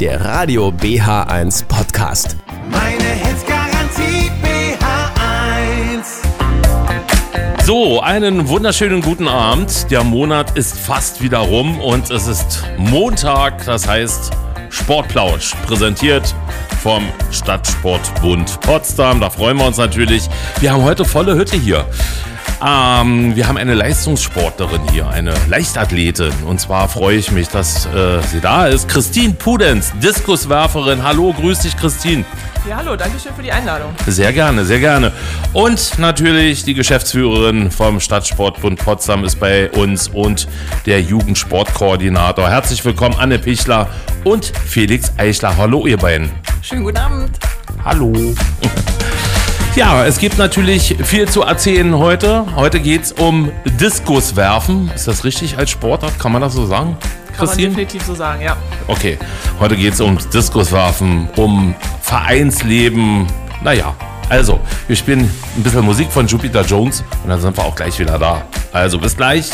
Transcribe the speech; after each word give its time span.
der 0.00 0.22
Radio 0.22 0.68
BH1 0.68 1.64
Podcast. 1.68 2.36
Meine 2.70 3.02
Hits 3.02 3.46
Garantie 3.46 4.30
BH1. 4.42 6.04
So, 7.64 8.00
einen 8.02 8.48
wunderschönen 8.48 9.00
guten 9.00 9.26
Abend. 9.26 9.90
Der 9.90 10.04
Monat 10.04 10.56
ist 10.56 10.76
fast 10.78 11.22
wieder 11.22 11.38
rum 11.38 11.80
und 11.80 12.10
es 12.10 12.26
ist 12.26 12.64
Montag, 12.76 13.64
das 13.64 13.88
heißt 13.88 14.32
Sportplausch, 14.68 15.54
präsentiert 15.66 16.34
vom 16.82 17.04
Stadtsportbund 17.30 18.60
Potsdam. 18.60 19.20
Da 19.20 19.30
freuen 19.30 19.56
wir 19.56 19.66
uns 19.66 19.78
natürlich. 19.78 20.28
Wir 20.60 20.72
haben 20.72 20.82
heute 20.82 21.06
volle 21.06 21.36
Hütte 21.36 21.56
hier. 21.56 21.86
Ähm, 22.64 23.36
wir 23.36 23.48
haben 23.48 23.56
eine 23.56 23.74
Leistungssportlerin 23.74 24.80
hier, 24.90 25.08
eine 25.08 25.34
Leichtathletin. 25.48 26.32
Und 26.46 26.60
zwar 26.60 26.88
freue 26.88 27.16
ich 27.16 27.30
mich, 27.30 27.48
dass 27.48 27.86
äh, 27.86 28.20
sie 28.22 28.40
da 28.40 28.66
ist. 28.66 28.88
Christine 28.88 29.34
Pudenz, 29.34 29.92
Diskuswerferin. 30.02 31.02
Hallo, 31.02 31.32
grüß 31.32 31.60
dich, 31.60 31.76
Christine. 31.76 32.24
Ja, 32.68 32.78
hallo, 32.78 32.96
danke 32.96 33.20
schön 33.20 33.32
für 33.32 33.42
die 33.42 33.52
Einladung. 33.52 33.94
Sehr 34.08 34.32
gerne, 34.32 34.64
sehr 34.64 34.80
gerne. 34.80 35.12
Und 35.52 35.98
natürlich 35.98 36.64
die 36.64 36.74
Geschäftsführerin 36.74 37.70
vom 37.70 38.00
Stadtsportbund 38.00 38.80
Potsdam 38.84 39.24
ist 39.24 39.38
bei 39.38 39.70
uns 39.70 40.08
und 40.08 40.48
der 40.84 41.00
Jugendsportkoordinator. 41.00 42.48
Herzlich 42.48 42.84
willkommen, 42.84 43.14
Anne 43.20 43.38
Pichler 43.38 43.88
und 44.24 44.46
Felix 44.46 45.12
Eichler. 45.16 45.56
Hallo, 45.56 45.86
ihr 45.86 45.96
beiden. 45.96 46.32
Schönen 46.60 46.82
guten 46.82 46.98
Abend. 46.98 47.38
Hallo. 47.84 48.12
Ja, 49.76 50.06
es 50.06 50.18
gibt 50.18 50.38
natürlich 50.38 50.96
viel 51.04 51.28
zu 51.28 51.42
erzählen 51.42 51.98
heute. 51.98 52.46
Heute 52.56 52.80
geht 52.80 53.02
es 53.02 53.12
um 53.12 53.52
Diskuswerfen. 53.78 54.90
Ist 54.94 55.06
das 55.06 55.22
richtig 55.22 55.58
als 55.58 55.68
Sportart? 55.68 56.18
Kann 56.18 56.32
man 56.32 56.40
das 56.40 56.54
so 56.54 56.64
sagen? 56.64 56.96
Kann 57.36 57.44
man 57.44 57.58
definitiv 57.58 58.02
so 58.02 58.14
sagen, 58.14 58.40
ja. 58.40 58.56
Okay, 58.86 59.18
heute 59.60 59.76
geht 59.76 59.92
es 59.92 60.00
um 60.00 60.16
Diskuswerfen, 60.32 61.28
um 61.36 61.74
Vereinsleben. 62.00 63.26
Naja, 63.62 63.94
also, 64.30 64.60
wir 64.86 64.96
spielen 64.96 65.30
ein 65.58 65.62
bisschen 65.62 65.84
Musik 65.84 66.10
von 66.10 66.26
Jupiter 66.26 66.62
Jones 66.62 67.04
und 67.22 67.28
dann 67.28 67.42
sind 67.42 67.54
wir 67.54 67.62
auch 67.62 67.74
gleich 67.74 67.98
wieder 67.98 68.18
da. 68.18 68.46
Also, 68.72 68.98
bis 68.98 69.14
gleich. 69.14 69.50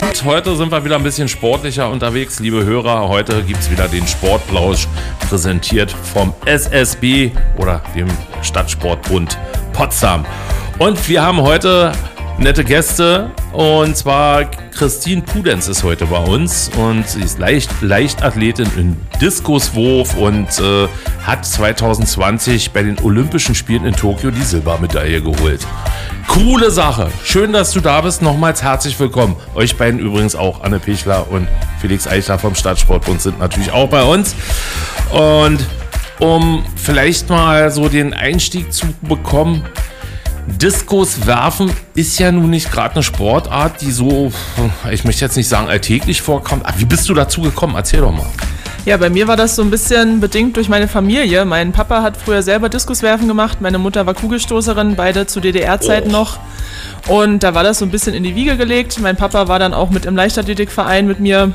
Und 0.00 0.24
heute 0.24 0.56
sind 0.56 0.70
wir 0.70 0.84
wieder 0.84 0.96
ein 0.96 1.02
bisschen 1.02 1.28
sportlicher 1.28 1.90
unterwegs, 1.90 2.38
liebe 2.38 2.64
Hörer. 2.64 3.08
Heute 3.08 3.42
gibt 3.42 3.60
es 3.60 3.70
wieder 3.70 3.88
den 3.88 4.06
Sportplausch, 4.06 4.86
präsentiert 5.28 5.90
vom 5.90 6.32
SSB 6.44 7.32
oder 7.56 7.82
dem 7.96 8.08
Stadtsportbund 8.42 9.36
Potsdam. 9.72 10.24
Und 10.78 11.08
wir 11.08 11.22
haben 11.22 11.40
heute 11.42 11.92
nette 12.38 12.62
Gäste 12.64 13.30
und 13.52 13.96
zwar 13.96 14.44
Christine 14.44 15.22
Pudenz 15.22 15.66
ist 15.66 15.82
heute 15.82 16.06
bei 16.06 16.18
uns 16.18 16.70
und 16.76 17.08
sie 17.08 17.20
ist 17.20 17.38
Leicht, 17.38 17.70
Leichtathletin 17.80 18.70
in 18.76 18.96
Diskuswurf 19.20 20.16
und 20.16 20.46
äh, 20.60 20.86
hat 21.26 21.44
2020 21.44 22.70
bei 22.70 22.84
den 22.84 22.98
Olympischen 23.00 23.56
Spielen 23.56 23.84
in 23.84 23.94
Tokio 23.94 24.30
die 24.30 24.42
Silbermedaille 24.42 25.20
geholt. 25.20 25.66
Coole 26.28 26.70
Sache. 26.70 27.10
Schön, 27.24 27.52
dass 27.52 27.72
du 27.72 27.80
da 27.80 28.02
bist. 28.02 28.22
Nochmals 28.22 28.62
herzlich 28.62 28.98
willkommen. 29.00 29.34
Euch 29.54 29.76
beiden 29.76 29.98
übrigens 29.98 30.36
auch, 30.36 30.62
Anne 30.62 30.78
Pichler 30.78 31.28
und 31.30 31.48
Felix 31.80 32.06
Eichler 32.06 32.38
vom 32.38 32.54
Stadtsportbund 32.54 33.20
sind 33.20 33.40
natürlich 33.40 33.72
auch 33.72 33.88
bei 33.88 34.02
uns. 34.04 34.36
Und 35.10 35.58
um 36.20 36.64
vielleicht 36.76 37.28
mal 37.30 37.70
so 37.72 37.88
den 37.88 38.14
Einstieg 38.14 38.72
zu 38.72 38.86
bekommen, 39.02 39.64
Diskus 40.56 41.26
werfen 41.26 41.70
ist 41.94 42.18
ja 42.18 42.32
nun 42.32 42.50
nicht 42.50 42.70
gerade 42.72 42.94
eine 42.94 43.02
Sportart, 43.02 43.80
die 43.80 43.92
so, 43.92 44.32
ich 44.90 45.04
möchte 45.04 45.24
jetzt 45.24 45.36
nicht 45.36 45.48
sagen 45.48 45.68
alltäglich 45.68 46.22
vorkommt. 46.22 46.64
Aber 46.66 46.78
wie 46.80 46.84
bist 46.84 47.08
du 47.08 47.14
dazu 47.14 47.42
gekommen? 47.42 47.74
Erzähl 47.76 48.00
doch 48.00 48.10
mal. 48.12 48.26
Ja, 48.86 48.96
bei 48.96 49.10
mir 49.10 49.28
war 49.28 49.36
das 49.36 49.54
so 49.54 49.62
ein 49.62 49.70
bisschen 49.70 50.20
bedingt 50.20 50.56
durch 50.56 50.68
meine 50.68 50.88
Familie. 50.88 51.44
Mein 51.44 51.72
Papa 51.72 52.02
hat 52.02 52.16
früher 52.16 52.42
selber 52.42 52.68
Diskuswerfen 52.70 53.28
gemacht, 53.28 53.60
meine 53.60 53.78
Mutter 53.78 54.06
war 54.06 54.14
Kugelstoßerin, 54.14 54.96
beide 54.96 55.26
zu 55.26 55.40
DDR-Zeiten 55.40 56.08
Oh. 56.08 56.12
noch. 56.12 56.38
Und 57.06 57.42
da 57.42 57.54
war 57.54 57.62
das 57.64 57.78
so 57.78 57.84
ein 57.84 57.90
bisschen 57.90 58.14
in 58.14 58.22
die 58.22 58.34
Wiege 58.34 58.56
gelegt. 58.56 58.98
Mein 59.00 59.16
Papa 59.16 59.46
war 59.48 59.58
dann 59.58 59.74
auch 59.74 59.90
mit 59.90 60.06
im 60.06 60.16
Leichtathletikverein 60.16 61.06
mit 61.06 61.20
mir 61.20 61.52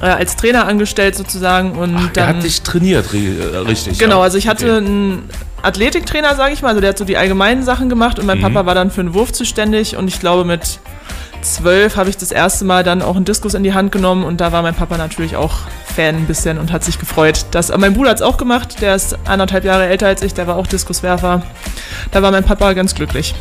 äh, 0.00 0.06
als 0.06 0.36
Trainer 0.36 0.66
angestellt 0.66 1.14
sozusagen. 1.16 1.72
Und 1.72 1.96
Ach, 1.96 2.08
der 2.12 2.26
dann, 2.26 2.36
hat 2.36 2.44
dich 2.44 2.62
trainiert, 2.62 3.06
äh, 3.14 3.56
richtig. 3.58 3.98
Genau, 3.98 4.20
also 4.22 4.38
ich 4.38 4.48
hatte 4.48 4.66
Okay. 4.66 4.76
einen 4.78 5.28
Athletiktrainer, 5.62 6.34
sage 6.36 6.54
ich 6.54 6.62
mal, 6.62 6.68
also 6.68 6.80
der 6.80 6.90
hat 6.90 6.98
so 6.98 7.04
die 7.04 7.16
allgemeinen 7.16 7.62
Sachen 7.64 7.88
gemacht 7.88 8.18
und 8.18 8.26
mein 8.26 8.38
Mhm. 8.38 8.42
Papa 8.42 8.66
war 8.66 8.74
dann 8.74 8.90
für 8.90 9.02
den 9.02 9.12
Wurf 9.14 9.32
zuständig 9.32 9.96
und 9.96 10.08
ich 10.08 10.18
glaube 10.20 10.44
mit 10.44 10.78
zwölf 11.42 11.96
habe 11.96 12.10
ich 12.10 12.16
das 12.18 12.32
erste 12.32 12.64
Mal 12.66 12.84
dann 12.84 13.00
auch 13.02 13.16
einen 13.16 13.24
Diskus 13.24 13.54
in 13.54 13.62
die 13.62 13.72
Hand 13.72 13.92
genommen 13.92 14.24
und 14.24 14.40
da 14.40 14.52
war 14.52 14.62
mein 14.62 14.74
Papa 14.74 14.96
natürlich 14.98 15.36
auch 15.36 15.52
Fan 15.94 16.14
ein 16.16 16.26
bisschen 16.26 16.58
und 16.58 16.70
hat 16.72 16.84
sich 16.84 16.98
gefreut. 16.98 17.46
Das, 17.50 17.74
mein 17.76 17.94
Bruder 17.94 18.10
hat 18.10 18.16
es 18.16 18.22
auch 18.22 18.36
gemacht, 18.36 18.80
der 18.80 18.94
ist 18.94 19.16
anderthalb 19.26 19.64
Jahre 19.64 19.86
älter 19.86 20.06
als 20.06 20.22
ich, 20.22 20.34
der 20.34 20.46
war 20.46 20.56
auch 20.56 20.66
Diskuswerfer. 20.66 21.42
Da 22.12 22.22
war 22.22 22.30
mein 22.30 22.44
Papa 22.44 22.72
ganz 22.74 22.94
glücklich. 22.94 23.34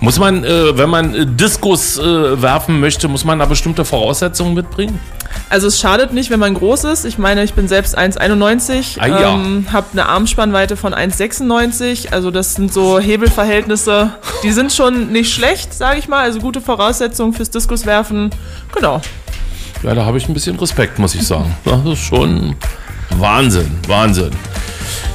Muss 0.00 0.18
man, 0.18 0.44
äh, 0.44 0.76
wenn 0.78 0.88
man 0.90 1.14
äh, 1.14 1.26
Diskus 1.26 1.98
äh, 1.98 2.40
werfen 2.42 2.80
möchte, 2.80 3.08
muss 3.08 3.24
man 3.24 3.38
da 3.40 3.46
bestimmte 3.46 3.84
Voraussetzungen 3.84 4.54
mitbringen? 4.54 4.98
Also 5.52 5.66
es 5.66 5.78
schadet 5.78 6.14
nicht, 6.14 6.30
wenn 6.30 6.40
man 6.40 6.54
groß 6.54 6.84
ist. 6.84 7.04
Ich 7.04 7.18
meine, 7.18 7.44
ich 7.44 7.52
bin 7.52 7.68
selbst 7.68 7.96
1,91, 7.98 8.98
Ah, 8.98 9.06
ja. 9.06 9.34
ähm, 9.34 9.66
habe 9.70 9.86
eine 9.92 10.08
Armspannweite 10.08 10.76
von 10.78 10.94
1,96. 10.94 12.10
Also 12.10 12.30
das 12.30 12.54
sind 12.54 12.72
so 12.72 12.98
Hebelverhältnisse, 12.98 14.14
die 14.42 14.50
sind 14.50 14.72
schon 14.72 15.12
nicht 15.12 15.30
schlecht, 15.32 15.74
sage 15.74 15.98
ich 15.98 16.08
mal. 16.08 16.22
Also 16.22 16.40
gute 16.40 16.62
Voraussetzungen 16.62 17.34
fürs 17.34 17.50
Diskuswerfen. 17.50 18.30
Genau. 18.74 19.02
Ja, 19.82 19.94
da 19.94 20.06
habe 20.06 20.16
ich 20.16 20.26
ein 20.26 20.32
bisschen 20.32 20.56
Respekt, 20.58 20.98
muss 20.98 21.14
ich 21.14 21.26
sagen. 21.26 21.54
Das 21.66 21.84
ist 21.84 21.98
schon 21.98 22.56
Wahnsinn, 23.18 23.70
Wahnsinn. 23.88 24.30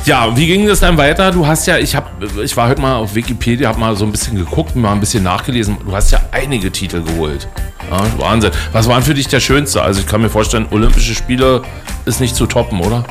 Ja, 0.06 0.38
wie 0.38 0.46
ging 0.46 0.68
das 0.68 0.82
dann 0.82 0.98
weiter? 0.98 1.32
Du 1.32 1.48
hast 1.48 1.66
ja, 1.66 1.78
ich 1.80 1.96
habe, 1.96 2.08
ich 2.44 2.56
war 2.56 2.70
heute 2.70 2.80
mal 2.80 2.96
auf 2.96 3.16
Wikipedia, 3.16 3.70
habe 3.70 3.80
mal 3.80 3.96
so 3.96 4.06
ein 4.06 4.12
bisschen 4.12 4.36
geguckt, 4.38 4.76
mal 4.76 4.92
ein 4.92 5.00
bisschen 5.00 5.24
nachgelesen. 5.24 5.78
Du 5.84 5.96
hast 5.96 6.12
ja 6.12 6.20
einige 6.32 6.72
Titel 6.72 7.02
geholt. 7.02 7.48
Ja, 7.90 8.02
Wahnsinn. 8.18 8.52
Was 8.72 8.88
war 8.88 9.02
für 9.02 9.14
dich 9.14 9.28
der 9.28 9.40
schönste? 9.40 9.82
Also 9.82 10.02
ich 10.02 10.08
kann 10.08 10.22
mir 10.22 10.30
vorstellen, 10.30 10.68
Olympische 10.72 11.16
Spiele 11.16 11.62
ist 12.06 12.20
nicht 12.20 12.36
zu 12.36 12.46
toppen, 12.46 12.82
oder? 12.82 13.04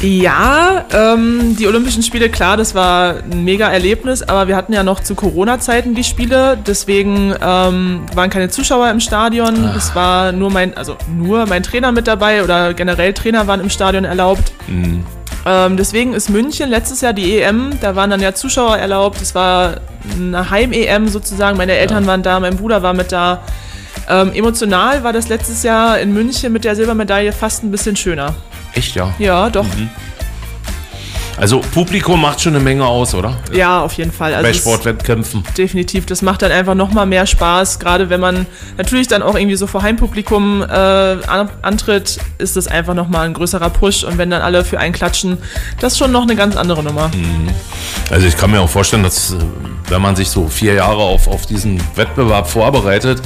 Ja, 0.00 0.84
ähm, 0.92 1.54
die 1.56 1.66
Olympischen 1.68 2.02
Spiele, 2.02 2.28
klar, 2.28 2.56
das 2.56 2.74
war 2.74 3.16
ein 3.30 3.44
mega 3.44 3.68
Erlebnis, 3.68 4.22
aber 4.22 4.48
wir 4.48 4.56
hatten 4.56 4.72
ja 4.72 4.82
noch 4.82 5.00
zu 5.00 5.14
Corona-Zeiten 5.14 5.94
die 5.94 6.02
Spiele, 6.02 6.58
deswegen 6.66 7.34
ähm, 7.40 8.00
waren 8.14 8.30
keine 8.30 8.48
Zuschauer 8.48 8.90
im 8.90 8.98
Stadion. 8.98 9.70
Es 9.76 9.94
war 9.94 10.32
nur 10.32 10.50
mein, 10.50 10.76
also 10.76 10.96
nur 11.14 11.46
mein 11.46 11.62
Trainer 11.62 11.92
mit 11.92 12.08
dabei 12.08 12.42
oder 12.42 12.74
generell 12.74 13.12
Trainer 13.12 13.46
waren 13.46 13.60
im 13.60 13.70
Stadion 13.70 14.04
erlaubt. 14.04 14.52
Ähm, 15.44 15.76
deswegen 15.76 16.14
ist 16.14 16.30
München 16.30 16.70
letztes 16.70 17.00
Jahr 17.00 17.12
die 17.12 17.40
EM, 17.40 17.78
da 17.80 17.94
waren 17.94 18.10
dann 18.10 18.20
ja 18.20 18.34
Zuschauer 18.34 18.78
erlaubt. 18.78 19.20
Es 19.20 19.34
war 19.34 19.74
eine 20.16 20.50
Heim-EM 20.50 21.08
sozusagen. 21.08 21.56
Meine 21.56 21.74
Eltern 21.76 22.06
waren 22.06 22.22
da, 22.22 22.40
mein 22.40 22.56
Bruder 22.56 22.82
war 22.82 22.94
mit 22.94 23.12
da. 23.12 23.42
Ähm, 24.12 24.32
emotional 24.34 25.02
war 25.02 25.14
das 25.14 25.28
letztes 25.30 25.62
Jahr 25.62 25.98
in 25.98 26.12
München 26.12 26.52
mit 26.52 26.64
der 26.64 26.76
Silbermedaille 26.76 27.32
fast 27.32 27.64
ein 27.64 27.70
bisschen 27.70 27.96
schöner. 27.96 28.34
Echt, 28.74 28.94
ja. 28.94 29.14
Ja, 29.18 29.48
doch. 29.48 29.64
Also 31.38 31.60
Publikum 31.60 32.20
macht 32.20 32.42
schon 32.42 32.54
eine 32.54 32.62
Menge 32.62 32.84
aus, 32.84 33.14
oder? 33.14 33.38
Ja, 33.52 33.80
auf 33.80 33.94
jeden 33.94 34.12
Fall. 34.12 34.34
Also 34.34 34.46
Bei 34.46 34.52
Sportwettkämpfen. 34.52 35.42
Definitiv, 35.56 36.04
das 36.04 36.20
macht 36.20 36.42
dann 36.42 36.52
einfach 36.52 36.74
nochmal 36.74 37.06
mehr 37.06 37.26
Spaß. 37.26 37.78
Gerade 37.78 38.10
wenn 38.10 38.20
man 38.20 38.46
natürlich 38.76 39.08
dann 39.08 39.22
auch 39.22 39.34
irgendwie 39.34 39.56
so 39.56 39.66
vor 39.66 39.82
Heimpublikum 39.82 40.60
äh, 40.60 40.66
an, 40.74 41.48
antritt, 41.62 42.18
ist 42.36 42.56
das 42.56 42.68
einfach 42.68 42.92
nochmal 42.92 43.26
ein 43.26 43.32
größerer 43.32 43.70
Push. 43.70 44.04
Und 44.04 44.18
wenn 44.18 44.28
dann 44.28 44.42
alle 44.42 44.62
für 44.62 44.78
einen 44.78 44.92
klatschen, 44.92 45.38
das 45.80 45.94
ist 45.94 45.98
schon 45.98 46.12
noch 46.12 46.22
eine 46.22 46.36
ganz 46.36 46.54
andere 46.54 46.82
Nummer. 46.82 47.10
Also 48.10 48.26
ich 48.26 48.36
kann 48.36 48.50
mir 48.50 48.60
auch 48.60 48.68
vorstellen, 48.68 49.04
dass 49.04 49.32
äh, 49.32 49.36
wenn 49.88 50.02
man 50.02 50.16
sich 50.16 50.28
so 50.28 50.48
vier 50.48 50.74
Jahre 50.74 51.00
auf, 51.00 51.28
auf 51.28 51.46
diesen 51.46 51.82
Wettbewerb 51.96 52.46
vorbereitet, 52.48 53.22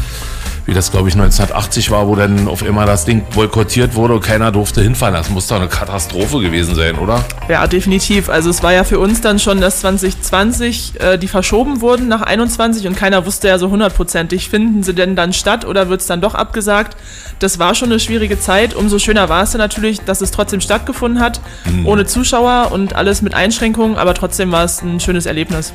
wie 0.67 0.75
das 0.75 0.91
glaube 0.91 1.09
ich 1.09 1.15
1980 1.15 1.91
war, 1.91 2.09
wo 2.09 2.17
dann 2.17 2.49
auf 2.49 2.63
einmal 2.63 2.87
das 2.87 3.05
Ding 3.05 3.23
boykottiert 3.35 3.95
wurde 3.95 4.15
und 4.15 4.21
keiner 4.21 4.51
durfte 4.51 4.83
hinfahren. 4.83 5.15
Das 5.15 5.31
muss 5.31 5.47
doch 5.47 5.57
eine 5.57 5.69
Katastrophe 5.69 6.41
gewesen 6.41 6.75
sein, 6.75 6.97
oder? 6.97 7.25
Ja, 7.49 7.67
definitiv. 7.67 8.29
Also 8.29 8.51
es 8.51 8.63
war 8.63 8.73
ja 8.73 8.85
für 8.85 8.99
uns 8.99 9.21
dann 9.21 9.39
schon, 9.39 9.61
dass 9.61 9.81
2020 9.81 11.01
äh, 11.01 11.19
die 11.19 11.29
verschoben 11.29 11.81
wurden 11.81 12.09
nach 12.09 12.23
21 12.23 12.87
und 12.89 12.97
keiner 12.97 13.25
wusste 13.27 13.49
ja 13.49 13.59
so 13.59 13.71
hundertprozentig, 13.71 14.49
finden 14.49 14.83
sie 14.83 14.95
denn 14.95 15.15
dann 15.15 15.33
statt 15.33 15.65
oder 15.65 15.89
wird 15.89 16.01
es 16.01 16.07
dann 16.09 16.21
doch 16.21 16.35
abgesagt. 16.35 16.97
Das 17.39 17.59
war 17.59 17.75
schon 17.75 17.91
eine 17.91 18.01
schwierige 18.01 18.41
Zeit. 18.41 18.75
Umso 18.75 18.99
schöner 18.99 19.29
war 19.29 19.45
es 19.45 19.53
dann 19.53 19.61
natürlich, 19.61 20.01
dass 20.01 20.21
es 20.21 20.33
trotzdem 20.33 20.61
stattgefunden 20.61 21.21
hat, 21.23 21.41
ohne 21.85 22.07
Zuschauer 22.07 22.73
und 22.73 22.97
alles 22.97 23.23
mit 23.23 23.35
Einschränkungen, 23.35 23.97
aber 23.97 24.15
trotzdem 24.15 24.51
war 24.51 24.65
es 24.65 24.83
ein 24.83 25.01
schönes 25.01 25.27
Erlebnis. 25.27 25.73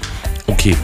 Okay. 0.48 0.76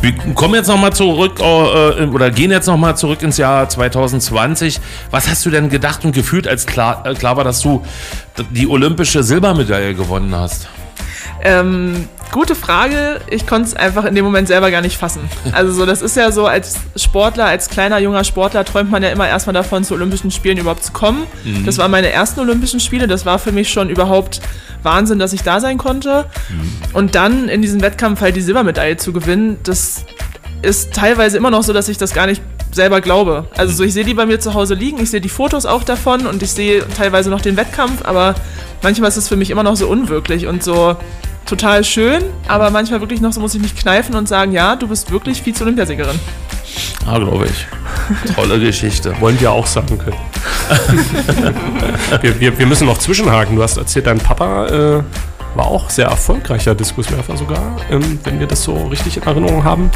Wir 0.00 0.12
kommen 0.34 0.54
jetzt 0.54 0.68
nochmal 0.68 0.92
zurück 0.92 1.40
äh, 1.40 2.04
oder 2.04 2.30
gehen 2.30 2.50
jetzt 2.50 2.66
nochmal 2.66 2.96
zurück 2.96 3.22
ins 3.22 3.38
Jahr 3.38 3.55
2020. 3.64 4.80
Was 5.10 5.28
hast 5.28 5.44
du 5.46 5.50
denn 5.50 5.68
gedacht 5.68 6.04
und 6.04 6.12
gefühlt, 6.12 6.46
als 6.46 6.66
klar, 6.66 7.04
äh, 7.06 7.14
klar 7.14 7.36
war, 7.36 7.44
dass 7.44 7.60
du 7.60 7.82
die 8.50 8.68
olympische 8.68 9.22
Silbermedaille 9.22 9.94
gewonnen 9.94 10.34
hast? 10.34 10.68
Ähm, 11.42 12.08
Gute 12.32 12.54
Frage. 12.54 13.20
Ich 13.30 13.46
konnte 13.46 13.68
es 13.68 13.74
einfach 13.74 14.04
in 14.04 14.14
dem 14.14 14.24
Moment 14.24 14.48
selber 14.48 14.70
gar 14.70 14.80
nicht 14.80 14.98
fassen. 14.98 15.20
Also 15.52 15.72
so, 15.72 15.86
das 15.86 16.02
ist 16.02 16.16
ja 16.16 16.32
so, 16.32 16.46
als 16.46 16.76
Sportler, 16.96 17.46
als 17.46 17.68
kleiner 17.68 17.98
junger 17.98 18.24
Sportler 18.24 18.64
träumt 18.64 18.90
man 18.90 19.02
ja 19.02 19.10
immer 19.10 19.28
erstmal 19.28 19.54
davon, 19.54 19.84
zu 19.84 19.94
Olympischen 19.94 20.30
Spielen 20.30 20.58
überhaupt 20.58 20.84
zu 20.84 20.92
kommen. 20.92 21.22
Das 21.64 21.78
waren 21.78 21.90
meine 21.90 22.10
ersten 22.10 22.40
Olympischen 22.40 22.80
Spiele. 22.80 23.06
Das 23.06 23.24
war 23.24 23.38
für 23.38 23.52
mich 23.52 23.70
schon 23.70 23.88
überhaupt 23.88 24.40
Wahnsinn, 24.82 25.18
dass 25.18 25.32
ich 25.32 25.42
da 25.42 25.60
sein 25.60 25.78
konnte. 25.78 26.26
Und 26.92 27.14
dann 27.14 27.48
in 27.48 27.62
diesem 27.62 27.80
Wettkampf 27.80 28.20
halt 28.20 28.36
die 28.36 28.42
Silbermedaille 28.42 28.96
zu 28.96 29.12
gewinnen, 29.12 29.58
das 29.62 30.04
ist 30.62 30.92
teilweise 30.92 31.36
immer 31.36 31.50
noch 31.50 31.62
so, 31.62 31.72
dass 31.72 31.88
ich 31.88 31.98
das 31.98 32.12
gar 32.12 32.26
nicht 32.26 32.42
selber 32.72 33.00
glaube. 33.00 33.46
Also 33.56 33.74
so, 33.74 33.84
ich 33.84 33.92
sehe 33.92 34.04
die 34.04 34.14
bei 34.14 34.26
mir 34.26 34.40
zu 34.40 34.54
Hause 34.54 34.74
liegen, 34.74 35.00
ich 35.00 35.10
sehe 35.10 35.20
die 35.20 35.28
Fotos 35.28 35.66
auch 35.66 35.84
davon 35.84 36.26
und 36.26 36.42
ich 36.42 36.52
sehe 36.52 36.86
teilweise 36.96 37.30
noch 37.30 37.40
den 37.40 37.56
Wettkampf, 37.56 38.04
aber 38.04 38.34
manchmal 38.82 39.08
ist 39.08 39.16
es 39.16 39.28
für 39.28 39.36
mich 39.36 39.50
immer 39.50 39.62
noch 39.62 39.76
so 39.76 39.88
unwirklich 39.88 40.46
und 40.46 40.62
so 40.62 40.96
total 41.46 41.84
schön, 41.84 42.22
aber 42.48 42.70
manchmal 42.70 43.00
wirklich 43.00 43.20
noch 43.20 43.32
so 43.32 43.40
muss 43.40 43.54
ich 43.54 43.62
mich 43.62 43.76
kneifen 43.76 44.14
und 44.14 44.28
sagen, 44.28 44.52
ja, 44.52 44.76
du 44.76 44.88
bist 44.88 45.10
wirklich 45.10 45.42
Vize-Olympiasiegerin. 45.42 46.18
Ah, 47.06 47.18
glaube 47.18 47.46
ich. 47.46 48.34
Tolle 48.34 48.58
Geschichte. 48.58 49.14
Wollen 49.20 49.40
wir 49.40 49.52
auch 49.52 49.66
sagen 49.66 49.96
können. 49.98 50.16
wir, 52.20 52.40
wir, 52.40 52.58
wir 52.58 52.66
müssen 52.66 52.86
noch 52.86 52.98
zwischenhaken. 52.98 53.54
Du 53.54 53.62
hast 53.62 53.76
erzählt, 53.76 54.06
dein 54.06 54.18
Papa 54.18 54.66
äh, 54.66 55.02
war 55.54 55.66
auch 55.66 55.88
sehr 55.88 56.06
erfolgreicher 56.06 56.74
Diskuswerfer 56.74 57.36
sogar, 57.36 57.76
ähm, 57.90 58.18
wenn 58.24 58.40
wir 58.40 58.46
das 58.46 58.64
so 58.64 58.86
richtig 58.88 59.16
in 59.18 59.22
Erinnerung 59.22 59.62
haben. 59.62 59.90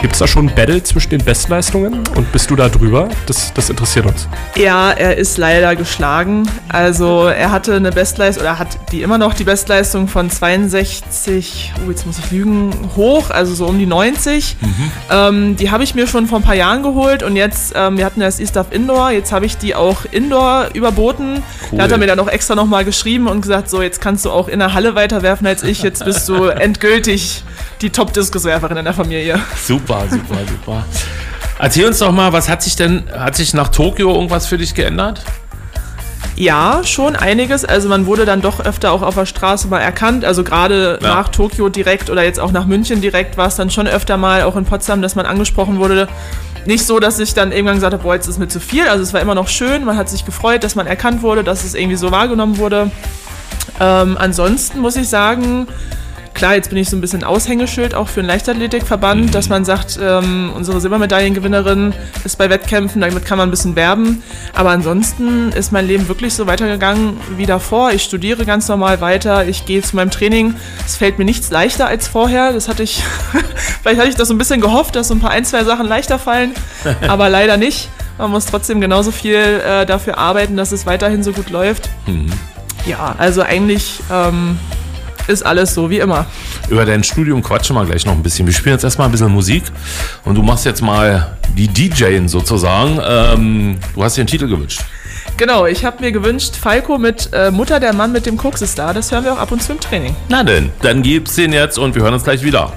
Gibt 0.00 0.14
es 0.14 0.18
da 0.18 0.26
schon 0.26 0.48
ein 0.48 0.54
Battle 0.54 0.82
zwischen 0.82 1.10
den 1.10 1.22
Bestleistungen 1.22 2.00
und 2.16 2.32
bist 2.32 2.50
du 2.50 2.56
da 2.56 2.70
drüber? 2.70 3.10
Das, 3.26 3.52
das 3.52 3.68
interessiert 3.68 4.06
uns. 4.06 4.28
Ja, 4.56 4.92
er 4.92 5.18
ist 5.18 5.36
leider 5.36 5.76
geschlagen. 5.76 6.48
Also 6.70 7.26
er 7.26 7.50
hatte 7.50 7.74
eine 7.74 7.92
Bestleistung 7.92 8.44
oder 8.44 8.58
hat 8.58 8.78
die 8.92 9.02
immer 9.02 9.18
noch 9.18 9.34
die 9.34 9.44
Bestleistung 9.44 10.08
von 10.08 10.30
62, 10.30 11.74
oh 11.84 11.90
jetzt 11.90 12.06
muss 12.06 12.18
ich 12.18 12.30
lügen, 12.30 12.70
hoch, 12.96 13.28
also 13.28 13.54
so 13.54 13.66
um 13.66 13.78
die 13.78 13.84
90. 13.84 14.56
Ähm, 15.10 15.56
die 15.56 15.70
habe 15.70 15.84
ich 15.84 15.94
mir 15.94 16.06
schon 16.06 16.26
vor 16.26 16.38
ein 16.38 16.44
paar 16.44 16.54
Jahren 16.54 16.82
geholt 16.82 17.22
und 17.22 17.36
jetzt, 17.36 17.74
ähm, 17.76 17.98
wir 17.98 18.06
hatten 18.06 18.20
das 18.20 18.40
E-Stuff 18.40 18.68
Indoor, 18.70 19.10
jetzt 19.10 19.32
habe 19.32 19.44
ich 19.44 19.58
die 19.58 19.74
auch 19.74 20.06
Indoor 20.10 20.68
überboten. 20.72 21.42
Cool. 21.70 21.76
Da 21.76 21.84
hat 21.84 21.92
er 21.92 21.98
mir 21.98 22.06
dann 22.06 22.20
auch 22.20 22.28
extra 22.28 22.54
nochmal 22.54 22.86
geschrieben 22.86 23.26
und 23.26 23.42
gesagt, 23.42 23.68
so 23.68 23.82
jetzt 23.82 24.00
kannst 24.00 24.24
du 24.24 24.30
auch 24.30 24.48
in 24.48 24.60
der 24.60 24.72
Halle 24.72 24.94
weiterwerfen 24.94 25.46
als 25.46 25.62
ich, 25.62 25.82
jetzt 25.82 26.06
bist 26.06 26.26
du 26.26 26.44
endgültig 26.46 27.44
die 27.82 27.90
Top-Diskuswerferin 27.90 28.76
in 28.78 28.84
der 28.84 28.94
Familie. 28.94 29.38
Super, 29.66 30.02
super, 30.10 30.36
super. 30.48 30.84
Erzähl 31.58 31.86
uns 31.86 31.98
doch 31.98 32.12
mal, 32.12 32.32
was 32.32 32.48
hat 32.48 32.62
sich 32.62 32.76
denn, 32.76 33.04
hat 33.12 33.36
sich 33.36 33.52
nach 33.54 33.68
Tokio 33.68 34.14
irgendwas 34.14 34.46
für 34.46 34.58
dich 34.58 34.74
geändert? 34.74 35.22
Ja, 36.36 36.80
schon 36.84 37.16
einiges. 37.16 37.64
Also 37.66 37.88
man 37.88 38.06
wurde 38.06 38.24
dann 38.24 38.40
doch 38.40 38.60
öfter 38.64 38.92
auch 38.92 39.02
auf 39.02 39.14
der 39.14 39.26
Straße 39.26 39.68
mal 39.68 39.80
erkannt. 39.80 40.24
Also 40.24 40.42
gerade 40.42 40.98
Ja. 41.02 41.08
nach 41.16 41.28
Tokio 41.28 41.68
direkt 41.68 42.08
oder 42.08 42.22
jetzt 42.24 42.40
auch 42.40 42.50
nach 42.52 42.64
München 42.64 43.02
direkt 43.02 43.36
war 43.36 43.46
es 43.48 43.56
dann 43.56 43.70
schon 43.70 43.86
öfter 43.86 44.16
mal, 44.16 44.42
auch 44.44 44.56
in 44.56 44.64
Potsdam, 44.64 45.02
dass 45.02 45.14
man 45.16 45.26
angesprochen 45.26 45.78
wurde. 45.78 46.08
Nicht 46.64 46.86
so, 46.86 46.98
dass 46.98 47.18
ich 47.18 47.34
dann 47.34 47.52
irgendwann 47.52 47.74
gesagt 47.76 47.92
habe, 47.92 48.02
boah, 48.02 48.14
jetzt 48.14 48.26
ist 48.26 48.38
mir 48.38 48.48
zu 48.48 48.60
viel. 48.60 48.86
Also 48.88 49.02
es 49.02 49.12
war 49.12 49.20
immer 49.20 49.34
noch 49.34 49.48
schön. 49.48 49.84
Man 49.84 49.96
hat 49.98 50.08
sich 50.08 50.24
gefreut, 50.24 50.64
dass 50.64 50.74
man 50.76 50.86
erkannt 50.86 51.22
wurde, 51.22 51.44
dass 51.44 51.64
es 51.64 51.74
irgendwie 51.74 51.96
so 51.96 52.10
wahrgenommen 52.10 52.56
wurde. 52.58 52.90
Ähm, 53.78 54.16
ansonsten 54.18 54.80
muss 54.80 54.96
ich 54.96 55.08
sagen, 55.08 55.66
klar, 56.40 56.54
jetzt 56.54 56.70
bin 56.70 56.78
ich 56.78 56.88
so 56.88 56.96
ein 56.96 57.02
bisschen 57.02 57.22
Aushängeschild 57.22 57.94
auch 57.94 58.08
für 58.08 58.22
den 58.22 58.26
Leichtathletikverband, 58.26 59.34
dass 59.34 59.50
man 59.50 59.66
sagt, 59.66 59.98
ähm, 60.02 60.50
unsere 60.56 60.80
Silbermedaillengewinnerin 60.80 61.92
ist 62.24 62.38
bei 62.38 62.48
Wettkämpfen, 62.48 63.02
damit 63.02 63.26
kann 63.26 63.36
man 63.36 63.48
ein 63.48 63.50
bisschen 63.50 63.76
werben. 63.76 64.22
Aber 64.54 64.70
ansonsten 64.70 65.52
ist 65.52 65.70
mein 65.70 65.86
Leben 65.86 66.08
wirklich 66.08 66.32
so 66.32 66.46
weitergegangen 66.46 67.18
wie 67.36 67.44
davor. 67.44 67.92
Ich 67.92 68.04
studiere 68.04 68.46
ganz 68.46 68.68
normal 68.68 69.02
weiter, 69.02 69.46
ich 69.46 69.66
gehe 69.66 69.82
zu 69.82 69.96
meinem 69.96 70.10
Training. 70.10 70.54
Es 70.86 70.96
fällt 70.96 71.18
mir 71.18 71.26
nichts 71.26 71.50
leichter 71.50 71.86
als 71.86 72.08
vorher. 72.08 72.54
Das 72.54 72.68
hatte 72.68 72.84
ich, 72.84 73.02
vielleicht 73.82 74.00
hatte 74.00 74.08
ich 74.08 74.16
das 74.16 74.28
so 74.28 74.32
ein 74.32 74.38
bisschen 74.38 74.62
gehofft, 74.62 74.96
dass 74.96 75.08
so 75.08 75.14
ein 75.14 75.20
paar 75.20 75.32
ein, 75.32 75.44
zwei 75.44 75.64
Sachen 75.64 75.86
leichter 75.86 76.18
fallen, 76.18 76.54
aber 77.06 77.28
leider 77.28 77.58
nicht. 77.58 77.90
Man 78.16 78.30
muss 78.30 78.46
trotzdem 78.46 78.80
genauso 78.80 79.10
viel 79.10 79.34
äh, 79.36 79.84
dafür 79.84 80.16
arbeiten, 80.16 80.56
dass 80.56 80.72
es 80.72 80.86
weiterhin 80.86 81.22
so 81.22 81.32
gut 81.32 81.50
läuft. 81.50 81.90
Ja, 82.86 83.14
also 83.18 83.42
eigentlich 83.42 84.00
ähm, 84.10 84.58
ist 85.28 85.44
alles 85.44 85.74
so 85.74 85.90
wie 85.90 85.98
immer. 85.98 86.26
Über 86.68 86.84
dein 86.84 87.04
Studium 87.04 87.42
quatschen 87.42 87.76
wir 87.76 87.84
gleich 87.84 88.06
noch 88.06 88.12
ein 88.12 88.22
bisschen. 88.22 88.46
Wir 88.46 88.54
spielen 88.54 88.74
jetzt 88.74 88.84
erstmal 88.84 89.08
ein 89.08 89.12
bisschen 89.12 89.32
Musik 89.32 89.64
und 90.24 90.34
du 90.34 90.42
machst 90.42 90.64
jetzt 90.64 90.82
mal 90.82 91.36
die 91.56 91.68
DJin 91.68 92.28
sozusagen. 92.28 93.00
Ähm, 93.04 93.78
du 93.94 94.02
hast 94.02 94.16
dir 94.16 94.22
einen 94.22 94.28
Titel 94.28 94.48
gewünscht. 94.48 94.82
Genau, 95.36 95.66
ich 95.66 95.84
habe 95.84 96.02
mir 96.02 96.12
gewünscht, 96.12 96.54
Falco 96.54 96.98
mit 96.98 97.30
äh, 97.32 97.50
Mutter 97.50 97.80
der 97.80 97.94
Mann 97.94 98.12
mit 98.12 98.26
dem 98.26 98.36
Koks 98.36 98.62
ist 98.62 98.78
da. 98.78 98.92
Das 98.92 99.10
hören 99.10 99.24
wir 99.24 99.32
auch 99.32 99.38
ab 99.38 99.52
und 99.52 99.62
zu 99.62 99.72
im 99.72 99.80
Training. 99.80 100.14
Na 100.28 100.42
denn, 100.42 100.70
dann 100.82 101.02
gibt's 101.02 101.36
den 101.36 101.52
jetzt 101.52 101.78
und 101.78 101.94
wir 101.94 102.02
hören 102.02 102.14
uns 102.14 102.24
gleich 102.24 102.42
wieder. 102.42 102.72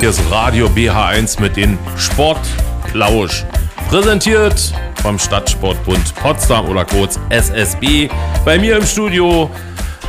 Hier 0.00 0.10
ist 0.10 0.20
Radio 0.30 0.66
BH1 0.66 1.40
mit 1.40 1.56
den 1.56 1.78
Sportplausch. 1.96 3.44
Präsentiert 3.88 4.74
vom 5.02 5.18
Stadtsportbund 5.18 6.14
Potsdam 6.16 6.66
oder 6.68 6.84
kurz 6.84 7.18
SSB. 7.28 8.08
Bei 8.44 8.58
mir 8.58 8.76
im 8.76 8.84
Studio 8.84 9.48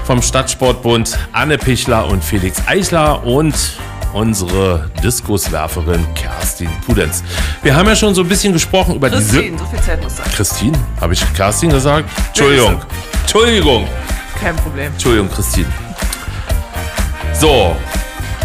vom 0.08 0.22
Stadtsportbund 0.22 1.20
Anne 1.34 1.58
Pichler 1.58 2.08
und 2.08 2.24
Felix 2.24 2.62
Eichler 2.66 3.24
und 3.26 3.54
unsere 4.14 4.90
Diskuswerferin 5.04 6.06
Kerstin 6.16 6.70
Pudenz. 6.86 7.22
Wir 7.62 7.76
haben 7.76 7.88
ja 7.90 7.96
schon 7.96 8.16
so 8.16 8.22
ein 8.22 8.30
bisschen 8.30 8.54
gesprochen 8.54 8.96
über 8.96 9.10
die 9.10 9.18
Sil- 9.20 9.52
so 9.60 9.66
viel 9.66 9.82
Zeit 9.82 10.02
muss 10.02 10.16
sein. 10.16 10.26
Christine? 10.34 10.78
Habe 11.02 11.12
ich 11.14 11.34
Kerstin 11.34 11.70
gesagt? 11.72 12.10
Entschuldigung. 12.28 12.82
Entschuldigung. 13.22 13.86
Kein 14.42 14.56
Problem. 14.56 14.94
Entschuldigung, 14.94 15.30
Christine. 15.30 15.68
So. 17.34 17.76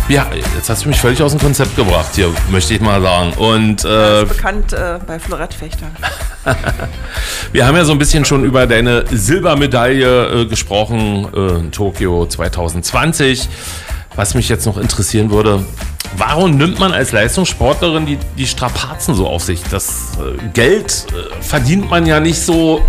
Ja, 0.08 0.26
jetzt 0.56 0.68
hast 0.68 0.84
du 0.84 0.88
mich 0.88 0.98
völlig 1.00 1.22
aus 1.22 1.30
dem 1.30 1.40
Konzept 1.40 1.76
gebracht 1.76 2.08
hier, 2.16 2.28
möchte 2.50 2.74
ich 2.74 2.80
mal 2.80 3.00
sagen. 3.00 3.32
Und 3.34 3.84
äh, 3.84 4.24
Bekannt 4.24 4.72
äh, 4.72 4.98
bei 5.06 5.20
Florettfechtern. 5.20 5.96
wir 7.52 7.66
haben 7.66 7.76
ja 7.76 7.84
so 7.84 7.92
ein 7.92 7.98
bisschen 7.98 8.24
schon 8.24 8.44
über 8.44 8.66
deine 8.66 9.04
Silbermedaille 9.10 10.42
äh, 10.42 10.46
gesprochen 10.46 11.28
äh, 11.34 11.60
in 11.60 11.72
Tokio 11.72 12.26
2020. 12.26 13.48
Was 14.14 14.34
mich 14.34 14.48
jetzt 14.48 14.66
noch 14.66 14.76
interessieren 14.76 15.30
würde, 15.30 15.64
warum 16.16 16.56
nimmt 16.56 16.78
man 16.78 16.92
als 16.92 17.12
Leistungssportlerin 17.12 18.04
die, 18.04 18.18
die 18.36 18.46
Strapazen 18.46 19.14
so 19.14 19.26
auf 19.26 19.42
sich? 19.42 19.62
Das 19.70 20.18
äh, 20.18 20.48
Geld 20.52 21.06
äh, 21.10 21.42
verdient 21.42 21.88
man 21.88 22.06
ja 22.06 22.20
nicht 22.20 22.40
so 22.40 22.82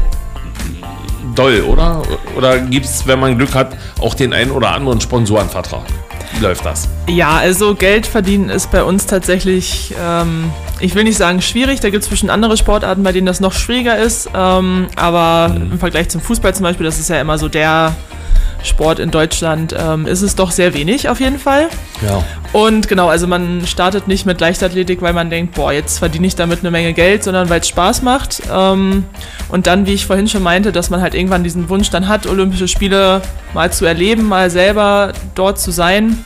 doll, 1.35 1.61
oder? 1.61 2.01
Oder 2.35 2.59
gibt 2.59 2.85
es, 2.85 3.07
wenn 3.07 3.19
man 3.19 3.37
Glück 3.37 3.55
hat, 3.55 3.77
auch 3.99 4.13
den 4.13 4.33
einen 4.33 4.51
oder 4.51 4.71
anderen 4.71 4.99
Sponsorenvertrag? 4.99 5.85
Wie 6.35 6.43
läuft 6.43 6.65
das? 6.65 6.87
Ja, 7.07 7.37
also 7.37 7.75
Geld 7.75 8.05
verdienen 8.07 8.49
ist 8.49 8.71
bei 8.71 8.83
uns 8.83 9.05
tatsächlich, 9.05 9.93
ähm, 10.01 10.51
ich 10.79 10.95
will 10.95 11.03
nicht 11.03 11.17
sagen 11.17 11.41
schwierig, 11.41 11.79
da 11.79 11.89
gibt 11.89 12.03
es 12.03 12.09
bestimmt 12.09 12.31
andere 12.31 12.57
Sportarten, 12.57 13.03
bei 13.03 13.11
denen 13.11 13.27
das 13.27 13.39
noch 13.39 13.53
schwieriger 13.53 13.97
ist, 13.97 14.29
ähm, 14.35 14.87
aber 14.95 15.55
im 15.55 15.79
Vergleich 15.79 16.09
zum 16.09 16.21
Fußball 16.21 16.53
zum 16.53 16.63
Beispiel, 16.63 16.85
das 16.85 16.99
ist 16.99 17.09
ja 17.09 17.19
immer 17.21 17.37
so 17.37 17.49
der 17.49 17.95
Sport 18.63 18.99
in 18.99 19.11
Deutschland, 19.11 19.75
ähm, 19.77 20.07
ist 20.07 20.21
es 20.21 20.35
doch 20.35 20.51
sehr 20.51 20.73
wenig 20.73 21.09
auf 21.09 21.19
jeden 21.19 21.37
Fall. 21.37 21.67
Ja. 22.01 22.23
Und 22.53 22.87
genau, 22.87 23.09
also 23.09 23.27
man 23.27 23.65
startet 23.67 24.07
nicht 24.07 24.25
mit 24.25 24.39
Leichtathletik, 24.39 25.01
weil 25.01 25.13
man 25.13 25.29
denkt, 25.29 25.55
boah, 25.55 25.73
jetzt 25.73 25.99
verdiene 25.99 26.27
ich 26.27 26.35
damit 26.35 26.59
eine 26.59 26.71
Menge 26.71 26.93
Geld, 26.93 27.23
sondern 27.23 27.49
weil 27.49 27.59
es 27.59 27.67
Spaß 27.67 28.01
macht. 28.03 28.41
Ähm, 28.51 29.05
und 29.49 29.67
dann, 29.67 29.85
wie 29.85 29.93
ich 29.93 30.05
vorhin 30.05 30.27
schon 30.27 30.43
meinte, 30.43 30.71
dass 30.71 30.89
man 30.89 31.01
halt 31.01 31.13
irgendwann 31.13 31.43
diesen 31.43 31.67
Wunsch 31.69 31.89
dann 31.89 32.07
hat, 32.07 32.25
Olympische 32.25 32.67
Spiele 32.67 33.21
mal 33.53 33.71
zu 33.71 33.85
erleben, 33.85 34.23
mal 34.23 34.49
selber 34.49 35.13
dort 35.35 35.59
zu 35.59 35.71
sein. 35.71 36.23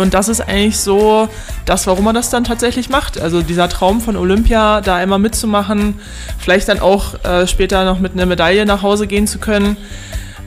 Und 0.00 0.14
das 0.14 0.28
ist 0.28 0.40
eigentlich 0.40 0.78
so 0.78 1.28
das, 1.66 1.86
warum 1.86 2.04
man 2.04 2.14
das 2.14 2.30
dann 2.30 2.44
tatsächlich 2.44 2.88
macht. 2.88 3.20
Also 3.20 3.42
dieser 3.42 3.68
Traum 3.68 4.00
von 4.00 4.16
Olympia, 4.16 4.80
da 4.80 4.96
einmal 4.96 5.18
mitzumachen, 5.18 6.00
vielleicht 6.38 6.68
dann 6.68 6.80
auch 6.80 7.22
äh, 7.24 7.46
später 7.46 7.84
noch 7.84 8.00
mit 8.00 8.12
einer 8.12 8.26
Medaille 8.26 8.64
nach 8.66 8.82
Hause 8.82 9.06
gehen 9.06 9.26
zu 9.26 9.38
können. 9.38 9.76